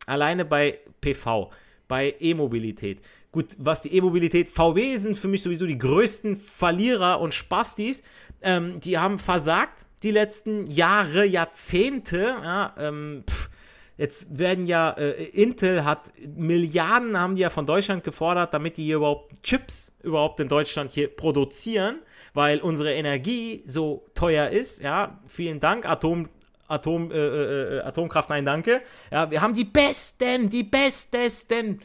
alleine 0.06 0.46
bei 0.46 0.78
PV, 1.02 1.50
bei 1.92 2.16
E-Mobilität 2.20 3.02
Gut, 3.32 3.56
was 3.58 3.82
die 3.82 3.96
E-Mobilität, 3.96 4.50
VW 4.50 4.98
sind 4.98 5.18
für 5.18 5.30
mich 5.30 5.42
sowieso 5.42 5.66
die 5.66 5.78
größten 5.78 6.36
Verlierer 6.36 7.22
und 7.22 7.34
Spastis. 7.34 8.04
Ähm, 8.42 8.82
die 8.82 8.98
haben 8.98 9.18
versagt 9.20 9.86
die 10.04 10.12
letzten 10.12 10.68
Jahre, 10.68 11.26
Jahrzehnte. 11.26 12.36
Ja, 12.44 12.76
ähm, 12.78 13.24
pff, 13.30 13.50
jetzt 13.98 14.38
werden 14.38 14.66
ja, 14.66 14.92
äh, 14.92 15.24
Intel 15.24 15.86
hat 15.86 16.12
Milliarden, 16.36 17.18
haben 17.18 17.38
die 17.38 17.44
ja 17.44 17.50
von 17.50 17.66
Deutschland 17.66 18.04
gefordert, 18.04 18.54
damit 18.54 18.76
die 18.76 18.84
hier 18.84 18.98
überhaupt 18.98 19.44
Chips 19.44 19.96
überhaupt 20.04 20.42
in 20.42 20.50
Deutschland 20.50 20.92
hier 20.92 21.08
produzieren, 21.08 22.00
weil 22.34 22.60
unsere 22.60 22.94
Energie 22.94 23.64
so 23.66 24.06
teuer 24.14 24.50
ist. 24.50 24.82
Ja, 24.82 25.22
vielen 25.26 25.62
Dank, 25.62 25.86
Atom, 25.86 26.28
Atom, 26.72 27.12
äh, 27.12 27.16
äh, 27.16 27.78
äh 27.78 27.82
Atomkraft, 27.82 28.30
nein, 28.30 28.46
danke. 28.46 28.82
Ja, 29.12 29.30
wir 29.30 29.42
haben 29.42 29.54
die 29.54 29.66
besten, 29.66 30.50
die 30.50 30.64
bestesten 30.64 31.82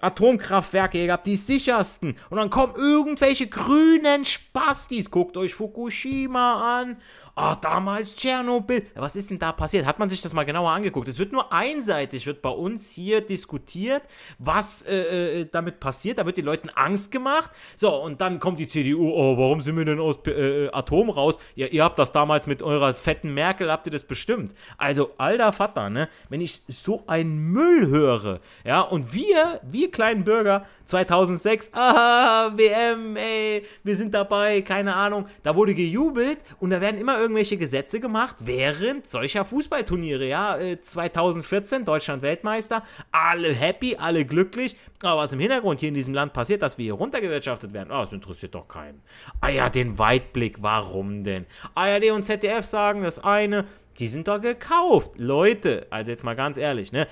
Atomkraftwerke 0.00 1.06
gehabt, 1.06 1.26
die 1.26 1.36
sichersten. 1.36 2.16
Und 2.30 2.38
dann 2.38 2.50
kommen 2.50 2.74
irgendwelche 2.76 3.46
grünen 3.46 4.24
Spastis. 4.24 5.10
Guckt 5.10 5.36
euch 5.36 5.54
Fukushima 5.54 6.80
an 6.80 6.96
ah, 7.34 7.56
damals 7.56 8.14
Tschernobyl. 8.14 8.86
Was 8.94 9.16
ist 9.16 9.30
denn 9.30 9.38
da 9.38 9.52
passiert? 9.52 9.86
Hat 9.86 9.98
man 9.98 10.08
sich 10.08 10.20
das 10.20 10.32
mal 10.32 10.44
genauer 10.44 10.70
angeguckt? 10.70 11.08
Es 11.08 11.18
wird 11.18 11.32
nur 11.32 11.52
einseitig, 11.52 12.26
wird 12.26 12.42
bei 12.42 12.50
uns 12.50 12.90
hier 12.90 13.20
diskutiert, 13.20 14.02
was 14.38 14.82
äh, 14.82 15.40
äh, 15.40 15.48
damit 15.50 15.80
passiert. 15.80 16.18
Da 16.18 16.26
wird 16.26 16.36
den 16.36 16.44
Leuten 16.44 16.70
Angst 16.70 17.10
gemacht. 17.10 17.50
So, 17.76 17.94
und 17.94 18.20
dann 18.20 18.40
kommt 18.40 18.60
die 18.60 18.68
CDU, 18.68 19.10
oh, 19.10 19.36
warum 19.36 19.60
sind 19.60 19.76
wir 19.76 19.84
denn 19.84 20.00
aus 20.00 20.24
äh, 20.26 20.68
Atom 20.72 21.10
raus? 21.10 21.38
Ja, 21.54 21.66
ihr 21.66 21.82
habt 21.82 21.98
das 21.98 22.12
damals 22.12 22.46
mit 22.46 22.62
eurer 22.62 22.94
fetten 22.94 23.34
Merkel, 23.34 23.70
habt 23.70 23.86
ihr 23.86 23.92
das 23.92 24.04
bestimmt. 24.04 24.54
Also, 24.78 25.10
alter 25.18 25.52
Vater, 25.52 25.90
ne? 25.90 26.08
Wenn 26.28 26.40
ich 26.40 26.62
so 26.68 27.04
einen 27.06 27.38
Müll 27.52 27.88
höre, 27.88 28.40
ja, 28.64 28.80
und 28.80 29.12
wir, 29.12 29.60
wir 29.62 29.90
kleinen 29.90 30.24
Bürger, 30.24 30.66
2006, 30.86 31.70
ah, 31.74 32.50
WM, 32.54 33.16
ey, 33.16 33.64
wir 33.82 33.96
sind 33.96 34.14
dabei, 34.14 34.62
keine 34.62 34.94
Ahnung, 34.94 35.26
da 35.42 35.56
wurde 35.56 35.74
gejubelt 35.74 36.38
und 36.60 36.70
da 36.70 36.80
werden 36.80 37.00
immer 37.00 37.23
irgendwelche 37.24 37.56
Gesetze 37.56 38.00
gemacht 38.00 38.36
während 38.40 39.08
solcher 39.08 39.44
Fußballturniere. 39.44 40.26
Ja, 40.26 40.58
2014 40.80 41.82
äh, 41.82 41.84
Deutschland 41.84 42.22
Weltmeister, 42.22 42.84
alle 43.10 43.52
happy, 43.52 43.96
alle 43.96 44.24
glücklich. 44.24 44.76
Aber 45.02 45.22
was 45.22 45.32
im 45.32 45.40
Hintergrund 45.40 45.80
hier 45.80 45.88
in 45.88 45.94
diesem 45.94 46.14
Land 46.14 46.32
passiert, 46.32 46.62
dass 46.62 46.78
wir 46.78 46.84
hier 46.84 46.94
runtergewirtschaftet 46.94 47.72
werden, 47.72 47.90
oh, 47.90 48.00
das 48.00 48.12
interessiert 48.12 48.54
doch 48.54 48.68
keinen. 48.68 49.02
Ah 49.40 49.48
ja, 49.48 49.68
den 49.68 49.98
Weitblick, 49.98 50.62
warum 50.62 51.24
denn? 51.24 51.46
ARD 51.74 52.10
und 52.10 52.24
ZDF 52.24 52.64
sagen 52.64 53.02
das 53.02 53.18
eine, 53.18 53.66
die 53.98 54.08
sind 54.08 54.28
doch 54.28 54.40
gekauft. 54.40 55.18
Leute, 55.18 55.86
also 55.90 56.10
jetzt 56.10 56.24
mal 56.24 56.36
ganz 56.36 56.56
ehrlich, 56.56 56.92
ne? 56.92 57.08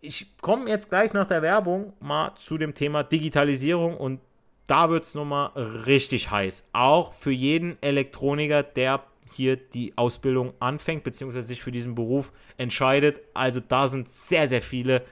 Ich 0.00 0.36
komme 0.42 0.68
jetzt 0.68 0.90
gleich 0.90 1.14
nach 1.14 1.26
der 1.26 1.40
Werbung 1.40 1.94
mal 1.98 2.34
zu 2.36 2.58
dem 2.58 2.74
Thema 2.74 3.02
Digitalisierung 3.02 3.96
und 3.96 4.20
da 4.66 4.90
wird 4.90 5.04
es 5.04 5.14
nochmal 5.14 5.50
richtig 5.86 6.30
heiß. 6.30 6.70
Auch 6.72 7.12
für 7.12 7.30
jeden 7.30 7.82
Elektroniker, 7.82 8.62
der 8.62 9.04
hier 9.34 9.56
die 9.56 9.92
Ausbildung 9.96 10.54
anfängt, 10.60 11.04
beziehungsweise 11.04 11.46
sich 11.46 11.62
für 11.62 11.72
diesen 11.72 11.94
Beruf 11.94 12.32
entscheidet. 12.56 13.20
Also 13.34 13.60
da 13.60 13.88
sind 13.88 14.08
sehr, 14.08 14.48
sehr 14.48 14.62
viele 14.62 15.04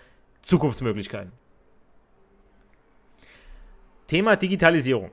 Zukunftsmöglichkeiten. 0.42 1.32
Thema 4.06 4.36
Digitalisierung. 4.36 5.10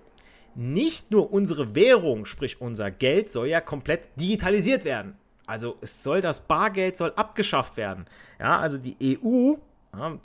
nicht 0.56 1.12
nur 1.12 1.32
unsere 1.32 1.74
Währung, 1.76 2.26
sprich 2.26 2.60
unser 2.60 2.92
Geld, 2.92 3.30
soll 3.30 3.48
ja 3.48 3.62
komplett 3.62 4.10
digitalisiert 4.16 4.84
werden. 4.84 5.16
Also 5.46 5.78
es 5.82 6.04
soll 6.04 6.22
das 6.22 6.42
Bargeld 6.42 6.98
soll 6.98 7.14
abgeschafft 7.16 7.78
werden. 7.78 8.06
Ja, 8.40 8.60
also 8.60 8.78
die 8.78 8.98
EU, 9.24 9.56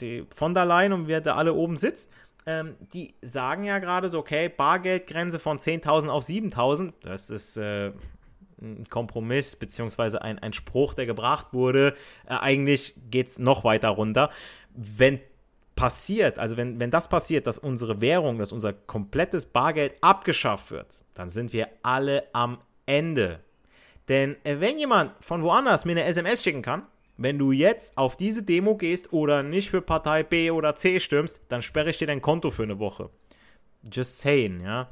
die 0.00 0.26
von 0.34 0.54
der 0.54 0.64
Leyen 0.64 0.92
und 0.92 1.08
wer 1.08 1.20
da 1.20 1.36
alle 1.36 1.54
oben 1.54 1.76
sitzt, 1.76 2.10
ähm, 2.46 2.74
die 2.92 3.14
sagen 3.22 3.64
ja 3.64 3.78
gerade 3.78 4.08
so, 4.08 4.18
okay, 4.18 4.48
Bargeldgrenze 4.48 5.38
von 5.38 5.58
10.000 5.58 6.08
auf 6.08 6.24
7.000, 6.24 6.92
das 7.02 7.30
ist 7.30 7.56
äh, 7.56 7.92
ein 8.64 8.88
Kompromiss 8.88 9.56
beziehungsweise 9.56 10.22
ein, 10.22 10.38
ein 10.38 10.52
Spruch, 10.52 10.94
der 10.94 11.06
gebracht 11.06 11.48
wurde. 11.52 11.94
Äh, 12.26 12.34
eigentlich 12.34 12.94
geht 13.10 13.28
es 13.28 13.38
noch 13.38 13.64
weiter 13.64 13.90
runter. 13.90 14.30
Wenn 14.74 15.20
passiert, 15.76 16.38
also 16.38 16.56
wenn, 16.56 16.78
wenn 16.80 16.90
das 16.90 17.08
passiert, 17.08 17.46
dass 17.46 17.58
unsere 17.58 18.00
Währung, 18.00 18.38
dass 18.38 18.52
unser 18.52 18.72
komplettes 18.72 19.44
Bargeld 19.44 19.94
abgeschafft 20.00 20.70
wird, 20.70 20.86
dann 21.14 21.28
sind 21.28 21.52
wir 21.52 21.68
alle 21.82 22.24
am 22.32 22.58
Ende. 22.86 23.40
Denn 24.08 24.36
äh, 24.44 24.60
wenn 24.60 24.78
jemand 24.78 25.12
von 25.20 25.42
woanders 25.42 25.84
mir 25.84 25.92
eine 25.92 26.04
SMS 26.04 26.42
schicken 26.42 26.62
kann, 26.62 26.82
wenn 27.16 27.38
du 27.38 27.52
jetzt 27.52 27.96
auf 27.96 28.16
diese 28.16 28.42
Demo 28.42 28.76
gehst 28.76 29.12
oder 29.12 29.42
nicht 29.42 29.70
für 29.70 29.80
Partei 29.80 30.22
B 30.22 30.50
oder 30.50 30.74
C 30.74 30.98
stimmst, 30.98 31.40
dann 31.48 31.62
sperre 31.62 31.90
ich 31.90 31.98
dir 31.98 32.08
dein 32.08 32.22
Konto 32.22 32.50
für 32.50 32.64
eine 32.64 32.78
Woche. 32.78 33.10
Just 33.90 34.18
saying, 34.20 34.62
ja. 34.62 34.88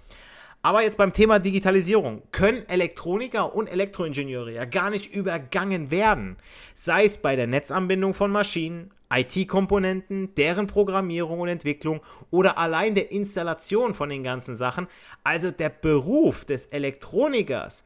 Aber 0.64 0.83
jetzt 0.83 0.96
beim 0.96 1.12
Thema 1.12 1.40
Digitalisierung 1.40 2.22
können 2.31 2.68
Elektroniker 2.68 3.53
und 3.55 3.66
Elektroingenieure 3.66 4.53
ja 4.53 4.64
gar 4.64 4.90
nicht 4.90 5.12
übergangen 5.12 5.90
werden. 5.90 6.37
Sei 6.72 7.05
es 7.05 7.16
bei 7.16 7.35
der 7.35 7.48
Netzanbindung 7.48 8.14
von 8.14 8.31
Maschinen, 8.31 8.92
IT-Komponenten, 9.12 10.35
deren 10.37 10.68
Programmierung 10.68 11.40
und 11.40 11.48
Entwicklung 11.48 12.01
oder 12.31 12.59
allein 12.59 12.94
der 12.94 13.11
Installation 13.11 13.92
von 13.92 14.09
den 14.09 14.22
ganzen 14.22 14.55
Sachen. 14.55 14.87
Also 15.25 15.51
der 15.51 15.68
Beruf 15.68 16.44
des 16.44 16.66
Elektronikers 16.66 17.85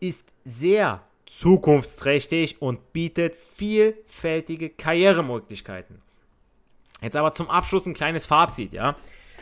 ist 0.00 0.32
sehr 0.44 1.02
zukunftsträchtig 1.26 2.60
und 2.60 2.92
bietet 2.94 3.36
vielfältige 3.36 4.70
Karrieremöglichkeiten. 4.70 6.00
Jetzt 7.02 7.16
aber 7.16 7.32
zum 7.32 7.48
Abschluss 7.48 7.86
ein 7.86 7.94
kleines 7.94 8.26
Fazit, 8.26 8.72
ja. 8.72 8.96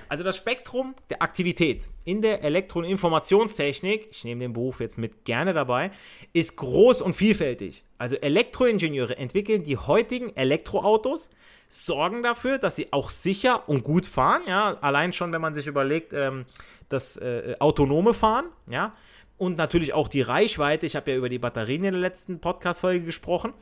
Also 0.09 0.25
das 0.25 0.37
Spektrum 0.37 0.95
der 1.11 1.23
Aktivität 1.23 1.89
in 2.05 2.23
der 2.23 2.43
Elektro- 2.43 2.81
und 2.81 2.85
Informationstechnik, 2.85 4.09
ich 4.11 4.25
nehme 4.25 4.41
den 4.41 4.53
Beruf 4.53 4.81
jetzt 4.81 4.99
mit 4.99 5.25
gerne 5.25 5.53
dabei, 5.53 5.91
ist 6.33 6.57
groß 6.57 7.03
und 7.03 7.15
vielfältig. 7.15 7.85
Also 7.99 8.17
Elektroingenieure 8.17 9.17
entwickeln 9.17 9.63
die 9.63 9.77
heutigen 9.77 10.35
Elektroautos, 10.37 11.31
sorgen 11.69 12.23
dafür, 12.23 12.59
dass 12.59 12.77
sie 12.77 12.93
auch 12.93 13.11
sicher 13.11 13.69
und 13.69 13.85
gut 13.85 14.07
fahren, 14.07 14.43
ja, 14.47 14.79
allein 14.81 15.13
schon, 15.13 15.33
wenn 15.33 15.43
man 15.43 15.55
sich 15.55 15.67
überlegt, 15.67 16.13
ähm, 16.15 16.47
das 16.89 17.19
äh, 17.19 17.57
autonome 17.59 18.15
Fahren, 18.15 18.47
ja, 18.71 18.95
und 19.37 19.57
natürlich 19.57 19.93
auch 19.93 20.09
die 20.09 20.23
Reichweite. 20.23 20.85
Ich 20.85 20.97
habe 20.97 21.11
ja 21.13 21.17
über 21.17 21.29
die 21.29 21.39
Batterien 21.39 21.85
in 21.85 21.93
der 21.93 22.01
letzten 22.01 22.41
Podcast-Folge 22.41 23.05
gesprochen. 23.05 23.53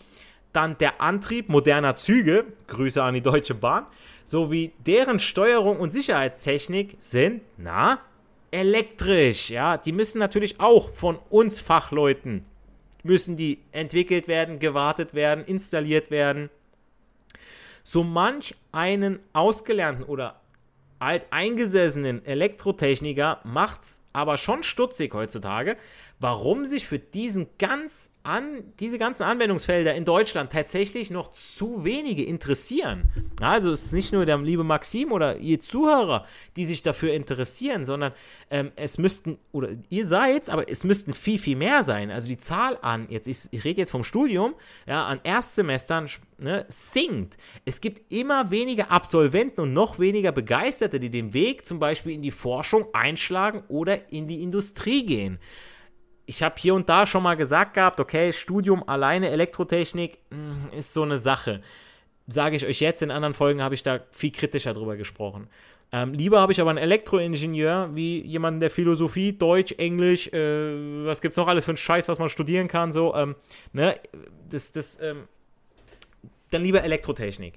Dann 0.56 0.78
der 0.78 1.02
Antrieb 1.02 1.50
moderner 1.50 1.96
Züge, 1.96 2.46
Grüße 2.68 3.02
an 3.02 3.12
die 3.12 3.20
Deutsche 3.20 3.54
Bahn, 3.54 3.84
sowie 4.24 4.72
deren 4.78 5.20
Steuerung 5.20 5.78
und 5.78 5.90
Sicherheitstechnik 5.90 6.96
sind, 6.98 7.42
na, 7.58 7.98
elektrisch. 8.50 9.50
Ja, 9.50 9.76
die 9.76 9.92
müssen 9.92 10.18
natürlich 10.18 10.58
auch 10.58 10.88
von 10.94 11.18
uns 11.28 11.60
Fachleuten, 11.60 12.46
müssen 13.02 13.36
die 13.36 13.58
entwickelt 13.70 14.28
werden, 14.28 14.58
gewartet 14.58 15.12
werden, 15.12 15.44
installiert 15.44 16.10
werden. 16.10 16.48
So 17.84 18.02
manch 18.02 18.54
einen 18.72 19.18
ausgelernten 19.34 20.06
oder 20.06 20.40
alteingesessenen 21.00 22.24
Elektrotechniker 22.24 23.40
macht's 23.44 24.00
aber 24.14 24.38
schon 24.38 24.62
stutzig 24.62 25.12
heutzutage, 25.12 25.76
warum 26.18 26.64
sich 26.64 26.87
für 26.87 26.98
diesen 26.98 27.46
ganz 27.59 28.14
an, 28.22 28.64
diese 28.81 28.98
ganzen 28.98 29.22
Anwendungsfelder 29.22 29.94
in 29.94 30.05
Deutschland 30.05 30.50
tatsächlich 30.50 31.11
noch 31.11 31.33
zu 31.33 31.85
wenige 31.85 32.24
interessieren. 32.24 33.11
Also 33.40 33.70
es 33.70 33.85
ist 33.85 33.92
nicht 33.92 34.12
nur 34.12 34.26
der 34.26 34.38
liebe 34.38 34.64
Maxim 34.64 35.12
oder 35.12 35.37
ihr 35.37 35.61
Zuhörer, 35.61 36.26
die 36.57 36.64
sich 36.64 36.83
dafür 36.83 37.12
interessieren, 37.12 37.85
sondern 37.85 38.12
ähm, 38.50 38.72
es 38.76 38.98
müssten, 38.98 39.38
oder 39.52 39.68
ihr 39.90 40.07
seid 40.07 40.48
aber 40.50 40.68
es 40.68 40.85
müssten 40.85 41.12
viel, 41.12 41.38
viel 41.38 41.57
mehr 41.57 41.83
sein. 41.83 42.11
Also 42.11 42.29
die 42.29 42.38
Zahl 42.38 42.79
an, 42.81 43.07
jetzt 43.11 43.29
ich, 43.29 43.48
ich 43.50 43.64
rede 43.64 43.81
jetzt 43.81 43.90
vom 43.90 44.02
Studium, 44.02 44.55
ja, 44.87 45.07
an 45.07 45.20
Erstsemestern 45.22 46.09
ne, 46.38 46.64
sinkt. 46.68 47.37
Es 47.64 47.81
gibt 47.81 48.11
immer 48.12 48.50
weniger 48.50 48.90
Absolventen 48.90 49.61
und 49.61 49.72
noch 49.74 49.98
weniger 49.98 50.33
Begeisterte, 50.33 50.98
die 50.98 51.11
den 51.11 51.35
Weg 51.35 51.66
zum 51.66 51.79
Beispiel 51.79 52.12
in 52.12 52.22
die 52.22 52.31
Forschung 52.31 52.87
einschlagen 52.92 53.62
oder 53.68 54.11
in 54.11 54.26
die 54.26 54.42
Industrie 54.42 55.05
gehen 55.05 55.38
ich 56.26 56.42
habe 56.42 56.56
hier 56.58 56.74
und 56.74 56.88
da 56.88 57.06
schon 57.06 57.22
mal 57.22 57.36
gesagt 57.36 57.74
gehabt, 57.74 58.00
okay, 58.00 58.32
Studium 58.32 58.86
alleine 58.88 59.30
Elektrotechnik 59.30 60.18
mh, 60.30 60.36
hm, 60.36 60.78
ist 60.78 60.92
so 60.92 61.02
eine 61.02 61.18
Sache. 61.18 61.62
Sage 62.26 62.56
ich 62.56 62.66
euch 62.66 62.80
jetzt, 62.80 63.02
in 63.02 63.12
anderen 63.12 63.34
Folgen 63.34 63.62
habe 63.62 63.74
ich 63.74 63.84
da 63.84 64.00
viel 64.10 64.32
kritischer 64.32 64.74
drüber 64.74 64.96
gesprochen. 64.96 65.48
Ähm, 65.92 66.12
lieber 66.12 66.40
habe 66.40 66.50
ich 66.50 66.60
aber 66.60 66.70
einen 66.70 66.80
Elektroingenieur 66.80 67.94
wie 67.94 68.20
jemanden 68.26 68.58
der 68.58 68.70
Philosophie, 68.70 69.32
Deutsch, 69.32 69.72
Englisch, 69.78 70.26
äh, 70.32 71.06
was 71.06 71.20
es 71.22 71.36
noch 71.36 71.46
alles 71.46 71.64
für 71.64 71.70
einen 71.70 71.76
Scheiß, 71.76 72.08
was 72.08 72.18
man 72.18 72.28
studieren 72.28 72.66
kann, 72.66 72.90
so, 72.90 73.14
ähm, 73.14 73.36
ne, 73.72 73.96
das, 74.50 74.72
das, 74.72 75.00
ähm, 75.00 75.28
dann 76.50 76.62
lieber 76.62 76.82
Elektrotechnik 76.82 77.54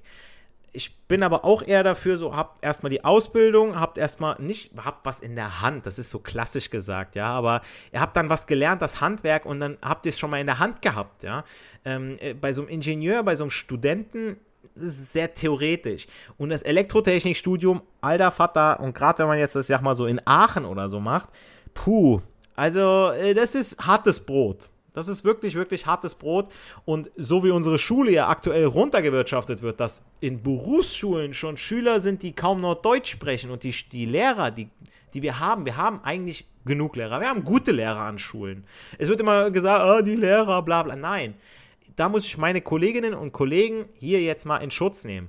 ich 0.72 0.96
bin 1.08 1.22
aber 1.22 1.44
auch 1.44 1.62
eher 1.62 1.82
dafür, 1.82 2.16
so 2.16 2.34
habt 2.34 2.64
erstmal 2.64 2.90
die 2.90 3.04
Ausbildung, 3.04 3.78
habt 3.78 3.98
erstmal 3.98 4.40
nicht, 4.40 4.72
habt 4.76 5.04
was 5.04 5.20
in 5.20 5.34
der 5.34 5.60
Hand, 5.60 5.86
das 5.86 5.98
ist 5.98 6.10
so 6.10 6.20
klassisch 6.20 6.70
gesagt, 6.70 7.16
ja, 7.16 7.26
aber 7.26 7.62
ihr 7.92 8.00
habt 8.00 8.16
dann 8.16 8.30
was 8.30 8.46
gelernt, 8.46 8.82
das 8.82 9.00
Handwerk, 9.00 9.46
und 9.46 9.60
dann 9.60 9.78
habt 9.82 10.06
ihr 10.06 10.10
es 10.10 10.18
schon 10.18 10.30
mal 10.30 10.40
in 10.40 10.46
der 10.46 10.58
Hand 10.58 10.82
gehabt, 10.82 11.22
ja. 11.22 11.44
Ähm, 11.84 12.18
äh, 12.20 12.34
bei 12.34 12.52
so 12.52 12.62
einem 12.62 12.70
Ingenieur, 12.70 13.22
bei 13.22 13.34
so 13.34 13.44
einem 13.44 13.50
Studenten 13.50 14.36
ist 14.76 15.00
es 15.00 15.12
sehr 15.12 15.34
theoretisch. 15.34 16.06
Und 16.36 16.50
das 16.50 16.62
Elektrotechnikstudium, 16.62 17.82
alter 18.00 18.30
Vater, 18.30 18.80
und 18.80 18.94
gerade 18.94 19.18
wenn 19.18 19.26
man 19.26 19.38
jetzt 19.38 19.56
das 19.56 19.68
ja 19.68 19.80
mal 19.80 19.94
so 19.94 20.06
in 20.06 20.20
Aachen 20.24 20.64
oder 20.64 20.88
so 20.88 21.00
macht, 21.00 21.30
puh, 21.74 22.20
also 22.54 23.10
äh, 23.10 23.34
das 23.34 23.54
ist 23.54 23.78
hartes 23.86 24.20
Brot. 24.20 24.70
Das 24.92 25.08
ist 25.08 25.24
wirklich, 25.24 25.54
wirklich 25.54 25.86
hartes 25.86 26.14
Brot. 26.14 26.50
Und 26.84 27.10
so 27.16 27.44
wie 27.44 27.50
unsere 27.50 27.78
Schule 27.78 28.10
ja 28.10 28.28
aktuell 28.28 28.64
runtergewirtschaftet 28.64 29.62
wird, 29.62 29.80
dass 29.80 30.02
in 30.20 30.42
Berufsschulen 30.42 31.34
schon 31.34 31.56
Schüler 31.56 32.00
sind, 32.00 32.22
die 32.22 32.32
kaum 32.32 32.60
noch 32.60 32.76
Deutsch 32.76 33.10
sprechen 33.10 33.50
und 33.50 33.62
die, 33.62 33.74
die 33.92 34.06
Lehrer, 34.06 34.50
die, 34.50 34.68
die 35.14 35.22
wir 35.22 35.38
haben, 35.38 35.64
wir 35.64 35.76
haben 35.76 36.00
eigentlich 36.02 36.46
genug 36.64 36.96
Lehrer. 36.96 37.20
Wir 37.20 37.28
haben 37.28 37.44
gute 37.44 37.72
Lehrer 37.72 38.00
an 38.00 38.18
Schulen. 38.18 38.64
Es 38.98 39.08
wird 39.08 39.20
immer 39.20 39.50
gesagt, 39.50 39.84
oh, 39.84 40.04
die 40.04 40.16
Lehrer, 40.16 40.62
bla 40.62 40.82
bla. 40.82 40.96
Nein, 40.96 41.34
da 41.96 42.08
muss 42.08 42.26
ich 42.26 42.38
meine 42.38 42.60
Kolleginnen 42.60 43.14
und 43.14 43.32
Kollegen 43.32 43.86
hier 43.94 44.20
jetzt 44.20 44.44
mal 44.44 44.58
in 44.58 44.70
Schutz 44.70 45.04
nehmen. 45.04 45.28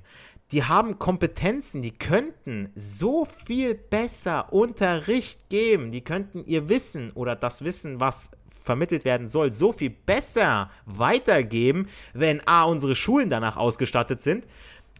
Die 0.52 0.64
haben 0.64 0.98
Kompetenzen, 0.98 1.80
die 1.80 1.92
könnten 1.92 2.70
so 2.74 3.24
viel 3.24 3.74
besser 3.74 4.52
Unterricht 4.52 5.48
geben, 5.48 5.90
die 5.90 6.02
könnten 6.02 6.44
ihr 6.44 6.68
Wissen 6.68 7.10
oder 7.12 7.36
das 7.36 7.64
Wissen, 7.64 8.00
was 8.00 8.30
vermittelt 8.62 9.04
werden 9.04 9.26
soll, 9.26 9.50
so 9.50 9.72
viel 9.72 9.90
besser 9.90 10.70
weitergeben, 10.86 11.88
wenn 12.14 12.46
A, 12.46 12.64
unsere 12.64 12.94
Schulen 12.94 13.30
danach 13.30 13.56
ausgestattet 13.56 14.20
sind. 14.20 14.46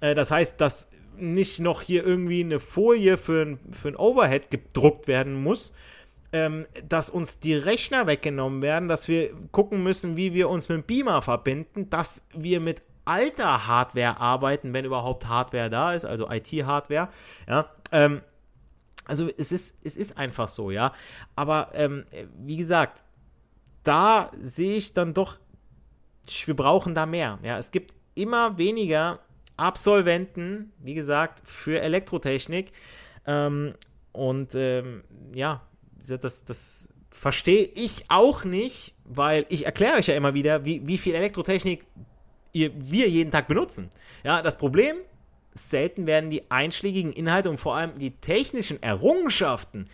Äh, 0.01 0.14
das 0.14 0.31
heißt, 0.31 0.61
dass 0.61 0.88
nicht 1.16 1.61
noch 1.61 1.83
hier 1.83 2.05
irgendwie 2.05 2.42
eine 2.42 2.61
Folie 2.61 3.18
für 3.18 3.42
ein, 3.42 3.59
für 3.72 3.88
ein 3.88 3.96
Overhead 3.96 4.51
gedruckt 4.51 5.09
werden 5.09 5.42
muss, 5.42 5.72
ähm, 6.33 6.66
dass 6.88 7.11
uns 7.11 7.40
die 7.40 7.55
Rechner 7.55 8.07
weggenommen 8.07 8.62
werden, 8.62 8.88
dass 8.88 9.09
wir 9.09 9.31
gucken 9.51 9.83
müssen, 9.83 10.16
wie 10.16 10.33
wir 10.33 10.48
uns 10.48 10.68
mit 10.68 10.87
Beamer 10.87 11.22
verbinden, 11.22 11.90
dass 11.90 12.27
wir 12.35 12.61
mit 12.61 12.83
alter 13.05 13.66
Hardware 13.66 14.18
arbeiten, 14.18 14.72
wenn 14.72 14.85
überhaupt 14.85 15.27
Hardware 15.27 15.68
da 15.68 15.92
ist, 15.92 16.05
also 16.05 16.31
IT-Hardware. 16.31 17.09
Ja, 17.48 17.70
ähm, 17.90 18.22
also 19.05 19.29
es 19.37 19.53
ist, 19.53 19.85
es 19.85 19.96
ist 19.96 20.16
einfach 20.16 20.48
so, 20.48 20.70
ja. 20.70 20.92
Aber 21.35 21.70
ähm, 21.75 22.05
wie 22.38 22.57
gesagt, 22.57 23.05
da 23.83 24.31
sehe 24.40 24.77
ich 24.77 24.92
dann 24.92 25.14
doch, 25.14 25.38
wir 26.45 26.57
brauchen 26.57 26.95
da 26.95 27.07
mehr. 27.07 27.38
Ja, 27.42 27.59
es 27.59 27.71
gibt 27.71 27.95
immer 28.14 28.59
weniger 28.59 29.21
Absolventen, 29.57 30.73
wie 30.79 30.95
gesagt, 30.95 31.42
für 31.45 31.81
Elektrotechnik. 31.81 32.73
Ähm, 33.27 33.75
und 34.12 34.55
ähm, 34.55 35.05
ja, 35.35 35.62
das, 36.07 36.45
das 36.45 36.88
verstehe 37.11 37.68
ich 37.75 38.05
auch 38.09 38.45
nicht, 38.45 38.95
weil 39.05 39.47
ich 39.49 39.66
erkläre 39.66 39.97
euch 39.97 40.07
ja 40.07 40.14
immer 40.14 40.35
wieder, 40.35 40.64
wie, 40.64 40.87
wie 40.87 40.99
viel 40.99 41.14
Elektrotechnik 41.14 41.85
ihr, 42.53 42.73
wir 42.75 43.09
jeden 43.09 43.31
Tag 43.31 43.49
benutzen. 43.49 43.90
Ja, 44.25 44.42
das 44.42 44.59
Problem, 44.59 44.97
selten 45.55 46.07
werden 46.07 46.31
die 46.31 46.51
einschlägigen 46.51 47.12
Inhalte 47.12 47.51
und 47.51 47.59
vor 47.59 47.77
allem 47.77 47.99
die 47.99 48.12
technischen 48.12 48.83
Errungenschaften, 48.83 49.88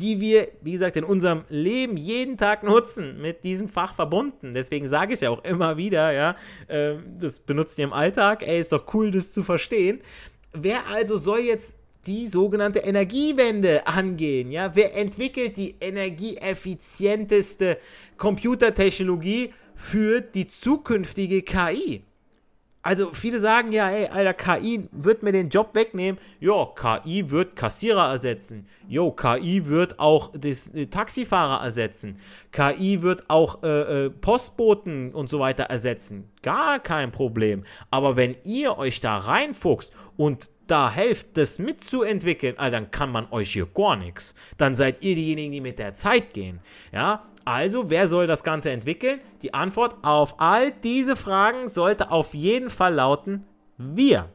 die 0.00 0.20
wir, 0.20 0.48
wie 0.62 0.72
gesagt, 0.72 0.96
in 0.96 1.04
unserem 1.04 1.44
Leben 1.48 1.96
jeden 1.96 2.36
Tag 2.36 2.62
nutzen, 2.62 3.20
mit 3.20 3.44
diesem 3.44 3.68
Fach 3.68 3.94
verbunden. 3.94 4.54
Deswegen 4.54 4.88
sage 4.88 5.12
ich 5.12 5.18
es 5.18 5.20
ja 5.20 5.30
auch 5.30 5.44
immer 5.44 5.76
wieder, 5.76 6.12
ja, 6.12 6.36
äh, 6.68 6.94
das 7.18 7.40
benutzt 7.40 7.78
ihr 7.78 7.84
im 7.84 7.92
Alltag, 7.92 8.42
ey, 8.42 8.58
ist 8.58 8.72
doch 8.72 8.92
cool, 8.94 9.10
das 9.10 9.30
zu 9.30 9.42
verstehen. 9.42 10.00
Wer 10.52 10.86
also 10.88 11.16
soll 11.16 11.40
jetzt 11.40 11.76
die 12.06 12.26
sogenannte 12.26 12.78
Energiewende 12.80 13.86
angehen. 13.86 14.50
Ja, 14.50 14.74
wer 14.74 14.96
entwickelt 14.96 15.56
die 15.58 15.76
energieeffizienteste 15.80 17.78
Computertechnologie 18.16 19.52
für 19.74 20.20
die 20.22 20.48
zukünftige 20.48 21.42
KI? 21.42 22.02
Also 22.82 23.12
viele 23.12 23.40
sagen 23.40 23.72
ja, 23.72 23.90
ey, 23.90 24.06
Alter, 24.06 24.32
KI 24.32 24.88
wird 24.90 25.22
mir 25.22 25.32
den 25.32 25.50
Job 25.50 25.74
wegnehmen. 25.74 26.18
Jo, 26.38 26.66
KI 26.74 27.30
wird 27.30 27.54
Kassierer 27.54 28.08
ersetzen. 28.08 28.66
Jo, 28.88 29.10
KI 29.10 29.66
wird 29.66 29.98
auch 29.98 30.32
das, 30.34 30.70
äh, 30.74 30.86
Taxifahrer 30.86 31.62
ersetzen. 31.62 32.18
KI 32.52 33.02
wird 33.02 33.28
auch 33.28 33.62
äh, 33.62 34.06
äh, 34.06 34.10
Postboten 34.10 35.12
und 35.12 35.28
so 35.28 35.40
weiter 35.40 35.64
ersetzen. 35.64 36.30
Gar 36.42 36.78
kein 36.78 37.10
Problem. 37.10 37.64
Aber 37.90 38.16
wenn 38.16 38.36
ihr 38.44 38.78
euch 38.78 39.00
da 39.00 39.18
reinfuchst 39.18 39.92
und 40.16 40.48
da 40.66 40.90
helft, 40.90 41.36
das 41.36 41.58
mitzuentwickeln, 41.58 42.58
Alter, 42.58 42.80
dann 42.80 42.90
kann 42.90 43.12
man 43.12 43.30
euch 43.30 43.52
hier 43.52 43.66
gar 43.66 43.96
nichts. 43.96 44.34
Dann 44.56 44.74
seid 44.74 45.02
ihr 45.02 45.14
diejenigen, 45.16 45.52
die 45.52 45.60
mit 45.60 45.78
der 45.78 45.94
Zeit 45.94 46.32
gehen. 46.32 46.60
Ja, 46.92 47.26
also, 47.50 47.90
wer 47.90 48.06
soll 48.06 48.28
das 48.28 48.44
Ganze 48.44 48.70
entwickeln? 48.70 49.20
Die 49.42 49.54
Antwort 49.54 49.96
auf 50.02 50.38
all 50.38 50.70
diese 50.70 51.16
Fragen 51.16 51.66
sollte 51.66 52.12
auf 52.12 52.32
jeden 52.32 52.70
Fall 52.70 52.94
lauten, 52.94 53.44
wir. 53.76 54.28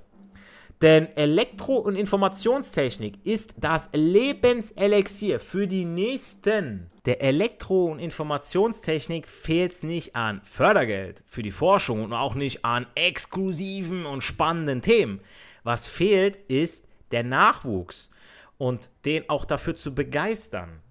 Denn 0.82 1.08
Elektro- 1.15 1.78
und 1.78 1.95
Informationstechnik 1.95 3.25
ist 3.25 3.56
das 3.58 3.89
Lebenselixier 3.93 5.39
für 5.39 5.65
die 5.65 5.86
Nächsten. 5.86 6.88
Der 7.06 7.21
Elektro- 7.21 7.86
und 7.86 7.99
Informationstechnik 7.99 9.30
fehlt 9.30 9.71
es 9.71 9.84
nicht 9.84 10.17
an 10.17 10.41
Fördergeld 10.43 11.23
für 11.25 11.41
die 11.41 11.51
Forschung 11.51 12.04
und 12.04 12.12
auch 12.12 12.36
nicht 12.36 12.65
an 12.65 12.86
exklusiven 12.95 14.06
und 14.06 14.25
spannenden 14.25 14.82
Themen. 14.82 15.21
Was 15.63 15.88
fehlt, 15.88 16.36
ist 16.49 16.89
der 17.12 17.23
Nachwuchs 17.23 18.10
und 18.58 18.89
den 19.06 19.30
auch 19.30 19.45
dafür 19.45 19.78
zu 19.78 19.95
begeistern. 19.95 20.82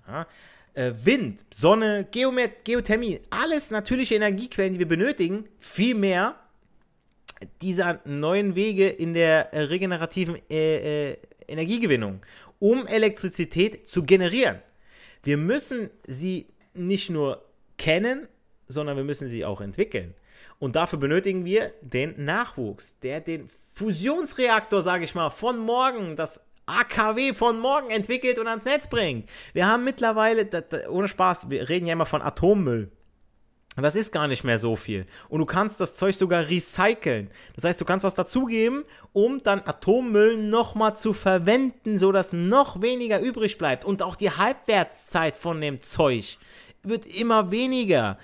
Äh, 0.75 0.93
Wind, 1.05 1.45
Sonne, 1.53 2.07
Geomet 2.11 2.65
Geothermie, 2.65 3.21
alles 3.31 3.71
natürliche 3.71 4.17
Energiequellen, 4.17 4.73
die 4.73 4.79
wir 4.81 4.89
benötigen, 4.89 5.49
viel 5.61 5.95
mehr 5.95 6.37
dieser 7.63 8.01
neuen 8.05 8.55
Wege 8.55 8.89
in 8.89 9.15
der 9.15 9.53
äh, 9.55 9.61
regenerativen 9.63 10.37
äh, 10.51 11.13
äh, 11.13 11.17
Energiegewinnung, 11.47 12.21
um 12.59 12.87
Elektrizität 12.87 13.89
zu 13.89 14.05
generieren. 14.05 14.61
Wir 15.23 15.37
müssen 15.37 15.91
sie 16.07 16.47
nicht 16.75 17.11
nur 17.11 17.45
kennen, 17.79 18.29
sondern 18.69 18.97
wir 18.97 19.05
müssen 19.05 19.29
sie 19.29 19.45
auch 19.45 19.61
entwickeln. 19.61 20.15
Und 20.59 20.77
dafür 20.77 20.99
benötigen 20.99 21.45
wir 21.45 21.73
den 21.83 22.25
Nachwuchs, 22.25 22.99
der 23.01 23.21
den 23.21 23.49
Fusionsreaktor, 23.75 24.83
sage 24.83 25.05
ich 25.05 25.15
mal, 25.15 25.31
von 25.31 25.59
morgen, 25.59 26.17
das 26.17 26.41
AKW 26.67 27.33
von 27.33 27.59
morgen 27.59 27.91
entwickelt 27.91 28.39
und 28.39 28.49
ans 28.49 28.65
Netz 28.65 28.89
bringt. 28.89 29.29
Wir 29.53 29.67
haben 29.67 29.85
mittlerweile, 29.85 30.47
das, 30.47 30.69
das, 30.69 30.89
ohne 30.89 31.09
Spaß, 31.09 31.51
wir 31.51 31.69
reden 31.69 31.87
ja 31.87 31.93
immer 31.93 32.07
von 32.07 32.23
Atommüll. 32.23 32.91
Das 33.77 33.97
ist 33.97 34.13
gar 34.13 34.29
nicht 34.29 34.45
mehr 34.45 34.59
so 34.59 34.77
viel. 34.77 35.05
Und 35.29 35.41
du 35.41 35.47
kannst 35.47 35.81
das 35.81 35.97
Zeug 35.97 36.15
sogar 36.15 36.49
recyceln. 36.49 37.31
Das 37.57 37.65
heißt, 37.65 37.81
du 37.81 37.85
kannst 37.85 38.05
was 38.05 38.15
dazugeben, 38.15 38.85
um 39.13 39.43
dann 39.43 39.63
Atommüll 39.65 40.37
nochmal 40.37 40.97
zu 40.97 41.13
verwenden, 41.13 41.99
sodass 41.99 42.33
noch 42.33 42.83
weniger 42.83 43.21
übrig 43.21 43.59
bleibt. 43.59 43.85
Und 43.85 44.03
auch 44.03 44.15
die 44.15 44.31
Halbwertszeit 44.31 45.35
von 45.35 45.61
dem 45.61 45.83
Zeug 45.83 46.39
wird 46.85 47.07
immer 47.07 47.51
weniger. 47.51 48.19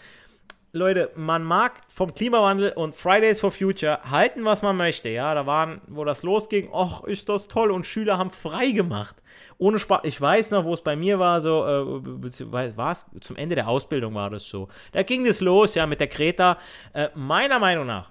Leute, 0.72 1.10
man 1.16 1.42
mag 1.42 1.80
vom 1.88 2.14
Klimawandel 2.14 2.72
und 2.72 2.94
Fridays 2.94 3.40
for 3.40 3.50
Future 3.50 3.98
halten, 4.08 4.44
was 4.44 4.62
man 4.62 4.76
möchte. 4.76 5.08
Ja, 5.08 5.34
da 5.34 5.44
waren, 5.44 5.80
wo 5.88 6.04
das 6.04 6.22
losging, 6.22 6.70
ach, 6.72 7.02
ist 7.02 7.28
das 7.28 7.48
toll 7.48 7.72
und 7.72 7.86
Schüler 7.86 8.18
haben 8.18 8.30
frei 8.30 8.70
gemacht. 8.70 9.16
Ohne 9.58 9.80
Spaß. 9.80 10.02
Ich 10.04 10.20
weiß 10.20 10.52
noch, 10.52 10.64
wo 10.64 10.72
es 10.72 10.82
bei 10.82 10.94
mir 10.94 11.18
war, 11.18 11.40
so, 11.40 11.64
äh, 11.64 12.76
war 12.76 12.92
es 12.92 13.10
zum 13.20 13.34
Ende 13.34 13.56
der 13.56 13.66
Ausbildung 13.66 14.14
war 14.14 14.30
das 14.30 14.48
so. 14.48 14.68
Da 14.92 15.02
ging 15.02 15.26
es 15.26 15.40
los, 15.40 15.74
ja, 15.74 15.86
mit 15.86 15.98
der 15.98 16.06
Kreta. 16.06 16.56
Äh, 16.92 17.08
meiner 17.16 17.58
Meinung 17.58 17.86
nach 17.86 18.10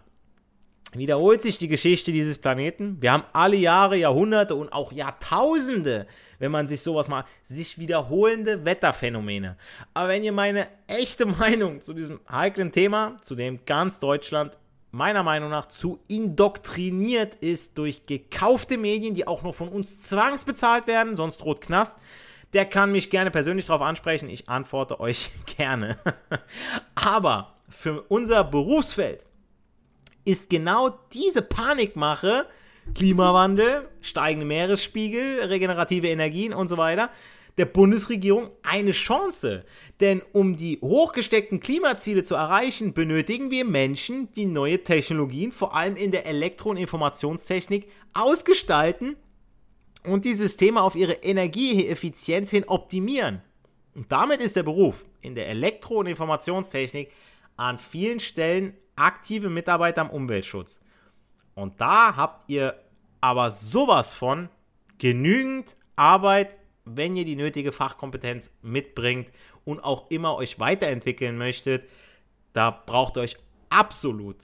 wiederholt 0.94 1.42
sich 1.42 1.58
die 1.58 1.68
Geschichte 1.68 2.12
dieses 2.12 2.38
Planeten. 2.38 2.98
Wir 3.00 3.14
haben 3.14 3.24
alle 3.32 3.56
Jahre, 3.56 3.96
Jahrhunderte 3.96 4.56
und 4.56 4.74
auch 4.74 4.92
Jahrtausende 4.92 6.08
wenn 6.40 6.52
man 6.52 6.68
sich 6.68 6.82
sowas 6.82 7.08
mal, 7.08 7.26
sich 7.44 7.78
wiederholende 7.78 8.66
Wetterphänomene. 8.66 9.58
Aber 9.94 10.10
wenn 10.10 10.24
ihr 10.24 10.32
meine 10.32 10.68
echte 10.88 11.26
Meinung 11.26 11.82
zu 11.82 11.94
diesem 11.94 12.20
heiklen 12.30 12.72
Thema, 12.72 13.18
zu 13.22 13.36
dem 13.36 13.66
ganz 13.66 14.00
Deutschland 14.00 14.58
meiner 14.92 15.22
Meinung 15.22 15.52
nach 15.52 15.68
zu 15.68 16.00
indoktriniert 16.08 17.36
ist 17.36 17.78
durch 17.78 18.06
gekaufte 18.06 18.78
Medien, 18.78 19.14
die 19.14 19.28
auch 19.28 19.44
noch 19.44 19.54
von 19.54 19.70
uns 19.70 20.02
zwangsbezahlt 20.02 20.88
werden, 20.88 21.16
sonst 21.16 21.38
droht 21.38 21.62
Knast, 21.62 21.98
der 22.54 22.66
kann 22.66 22.92
mich 22.92 23.12
gerne 23.12 23.30
persönlich 23.30 23.66
darauf 23.66 23.82
ansprechen. 23.82 24.30
Ich 24.30 24.50
antworte 24.50 25.00
euch 25.00 25.32
gerne. 25.58 25.98
Aber 26.96 27.56
für 27.70 28.02
unser 28.04 28.44
Berufsfeld 28.44 29.26
ist 30.26 30.50
genau 30.50 30.90
diese 31.14 31.42
Panikmache 31.42 32.48
Klimawandel, 32.94 33.88
steigende 34.02 34.46
Meeresspiegel, 34.46 35.42
regenerative 35.42 36.08
Energien 36.08 36.54
und 36.54 36.68
so 36.68 36.78
weiter, 36.78 37.10
der 37.58 37.66
Bundesregierung 37.66 38.52
eine 38.64 38.92
Chance. 38.92 39.66
Denn 40.00 40.22
um 40.32 40.56
die 40.56 40.80
hochgesteckten 40.82 41.60
Klimaziele 41.60 42.24
zu 42.24 42.36
erreichen, 42.36 42.94
benötigen 42.94 43.52
wir 43.52 43.66
Menschen, 43.66 44.32
die 44.32 44.46
neue 44.46 44.84
Technologien, 44.84 45.52
vor 45.52 45.76
allem 45.76 45.96
in 45.96 46.12
der 46.12 46.26
Elektro- 46.26 46.70
und 46.70 46.78
Informationstechnik, 46.78 47.90
ausgestalten 48.14 49.18
und 50.06 50.26
die 50.26 50.36
Systeme 50.36 50.82
auf 50.82 50.96
ihre 50.96 51.14
Energieeffizienz 51.14 52.50
hin 52.50 52.64
optimieren. 52.66 53.42
Und 53.94 54.12
damit 54.12 54.40
ist 54.40 54.56
der 54.56 54.64
Beruf 54.64 55.06
in 55.22 55.36
der 55.36 55.50
Elektro- 55.50 56.00
und 56.00 56.08
Informationstechnik 56.08 57.12
an 57.58 57.78
vielen 57.78 58.22
Stellen 58.22 58.74
aktive 58.96 59.50
Mitarbeiter 59.50 60.02
am 60.02 60.10
Umweltschutz. 60.10 60.80
Und 61.60 61.82
da 61.82 62.16
habt 62.16 62.50
ihr 62.50 62.80
aber 63.22 63.52
sowas 63.52 64.14
von 64.14 64.50
genügend 64.98 65.76
Arbeit, 65.96 66.58
wenn 66.86 67.16
ihr 67.16 67.26
die 67.26 67.36
nötige 67.36 67.72
Fachkompetenz 67.72 68.58
mitbringt 68.62 69.32
und 69.66 69.84
auch 69.84 70.10
immer 70.10 70.36
euch 70.36 70.60
weiterentwickeln 70.60 71.38
möchtet. 71.38 71.88
Da 72.54 72.72
braucht 72.72 73.18
ihr 73.18 73.22
euch 73.22 73.38
absolut, 73.70 74.38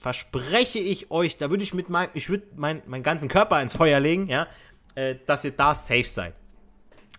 verspreche 0.00 0.78
ich 0.78 1.10
euch, 1.10 1.36
da 1.36 1.50
würde 1.50 1.62
ich 1.62 1.74
mit 1.74 1.88
meinem, 1.88 2.10
ich 2.14 2.28
würde 2.28 2.46
mein, 2.56 2.82
meinen 2.86 3.02
ganzen 3.02 3.28
Körper 3.28 3.60
ins 3.60 3.74
Feuer 3.74 4.00
legen, 4.00 4.26
ja, 4.28 4.46
äh, 4.94 5.16
dass 5.26 5.44
ihr 5.44 5.52
da 5.52 5.74
safe 5.74 6.04
seid. 6.04 6.34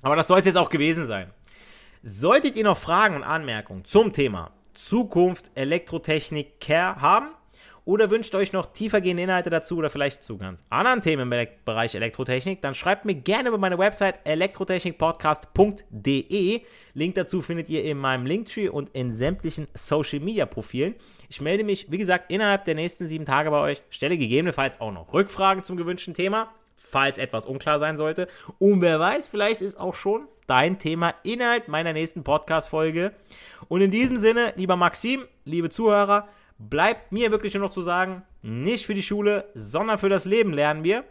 Aber 0.01 0.15
das 0.15 0.27
soll 0.27 0.39
es 0.39 0.45
jetzt 0.45 0.57
auch 0.57 0.69
gewesen 0.69 1.05
sein. 1.05 1.31
Solltet 2.03 2.55
ihr 2.55 2.63
noch 2.63 2.77
Fragen 2.77 3.15
und 3.15 3.23
Anmerkungen 3.23 3.85
zum 3.85 4.11
Thema 4.11 4.51
Zukunft 4.73 5.51
Elektrotechnik 5.53 6.59
Care 6.59 6.99
haben, 6.99 7.29
oder 7.85 8.11
wünscht 8.11 8.35
euch 8.35 8.53
noch 8.53 8.71
tiefergehende 8.73 9.23
Inhalte 9.23 9.49
dazu 9.49 9.77
oder 9.77 9.89
vielleicht 9.89 10.23
zu 10.23 10.37
ganz 10.37 10.63
anderen 10.69 11.01
Themen 11.01 11.31
im 11.31 11.47
Bereich 11.65 11.95
Elektrotechnik, 11.95 12.61
dann 12.61 12.75
schreibt 12.75 13.05
mir 13.05 13.15
gerne 13.15 13.49
über 13.49 13.57
meine 13.57 13.77
Website 13.77 14.19
elektrotechnikpodcast.de. 14.23 16.61
Link 16.93 17.15
dazu 17.15 17.41
findet 17.41 17.69
ihr 17.69 17.83
in 17.83 17.97
meinem 17.97 18.25
Linktree 18.25 18.69
und 18.69 18.89
in 18.93 19.11
sämtlichen 19.13 19.67
Social 19.73 20.19
Media 20.19 20.45
Profilen. 20.45 20.95
Ich 21.29 21.41
melde 21.41 21.63
mich, 21.63 21.91
wie 21.91 21.97
gesagt, 21.97 22.29
innerhalb 22.29 22.65
der 22.65 22.75
nächsten 22.75 23.07
sieben 23.07 23.25
Tage 23.25 23.49
bei 23.49 23.61
euch, 23.61 23.81
stelle 23.89 24.17
gegebenenfalls 24.17 24.79
auch 24.79 24.91
noch 24.91 25.13
Rückfragen 25.13 25.63
zum 25.63 25.77
gewünschten 25.77 26.13
Thema, 26.13 26.51
falls 26.75 27.17
etwas 27.17 27.45
unklar 27.45 27.79
sein 27.79 27.95
sollte. 27.97 28.27
Und 28.59 28.81
wer 28.81 28.99
weiß, 28.99 29.27
vielleicht 29.27 29.61
ist 29.61 29.79
auch 29.79 29.95
schon 29.95 30.27
dein 30.47 30.79
Thema 30.79 31.13
Inhalt 31.23 31.69
meiner 31.69 31.93
nächsten 31.93 32.23
Podcast-Folge. 32.23 33.13
Und 33.69 33.81
in 33.81 33.91
diesem 33.91 34.17
Sinne, 34.17 34.53
lieber 34.57 34.75
Maxim, 34.75 35.23
liebe 35.45 35.69
Zuhörer, 35.69 36.27
bleibt 36.69 37.11
mir 37.11 37.31
wirklich 37.31 37.53
nur 37.53 37.63
noch 37.63 37.71
zu 37.71 37.81
sagen, 37.81 38.23
nicht 38.41 38.85
für 38.85 38.93
die 38.93 39.01
Schule, 39.01 39.45
sondern 39.53 39.97
für 39.97 40.09
das 40.09 40.25
Leben 40.25 40.53
lernen 40.53 40.83
wir. 40.83 41.03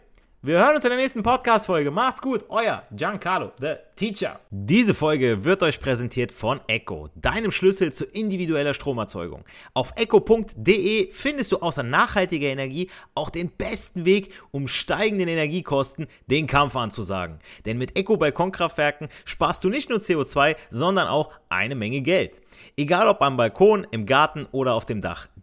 Wir 0.43 0.57
hören 0.57 0.75
uns 0.75 0.85
in 0.85 0.89
der 0.89 0.97
nächsten 0.97 1.21
Podcast-Folge. 1.21 1.91
Macht's 1.91 2.19
gut, 2.19 2.45
euer 2.49 2.81
Giancarlo, 2.89 3.51
the 3.59 3.75
Teacher. 3.95 4.39
Diese 4.49 4.95
Folge 4.95 5.43
wird 5.43 5.61
euch 5.61 5.79
präsentiert 5.79 6.31
von 6.31 6.59
Echo, 6.65 7.09
deinem 7.13 7.51
Schlüssel 7.51 7.93
zu 7.93 8.05
individueller 8.05 8.73
Stromerzeugung. 8.73 9.45
Auf 9.75 9.93
echo.de 9.97 11.11
findest 11.11 11.51
du 11.51 11.57
außer 11.57 11.83
nachhaltiger 11.83 12.47
Energie 12.47 12.89
auch 13.13 13.29
den 13.29 13.51
besten 13.51 14.03
Weg, 14.03 14.33
um 14.49 14.67
steigenden 14.67 15.27
Energiekosten 15.27 16.07
den 16.25 16.47
Kampf 16.47 16.75
anzusagen. 16.75 17.37
Denn 17.65 17.77
mit 17.77 17.95
Echo 17.95 18.17
Balkonkraftwerken 18.17 19.09
sparst 19.25 19.63
du 19.63 19.69
nicht 19.69 19.91
nur 19.91 19.99
CO2, 19.99 20.55
sondern 20.71 21.07
auch 21.07 21.29
eine 21.49 21.75
Menge 21.75 22.01
Geld. 22.01 22.41
Egal 22.75 23.07
ob 23.07 23.21
am 23.21 23.37
Balkon, 23.37 23.85
im 23.91 24.07
Garten 24.07 24.47
oder 24.51 24.73
auf 24.73 24.87
dem 24.87 25.03
Dach. 25.03 25.27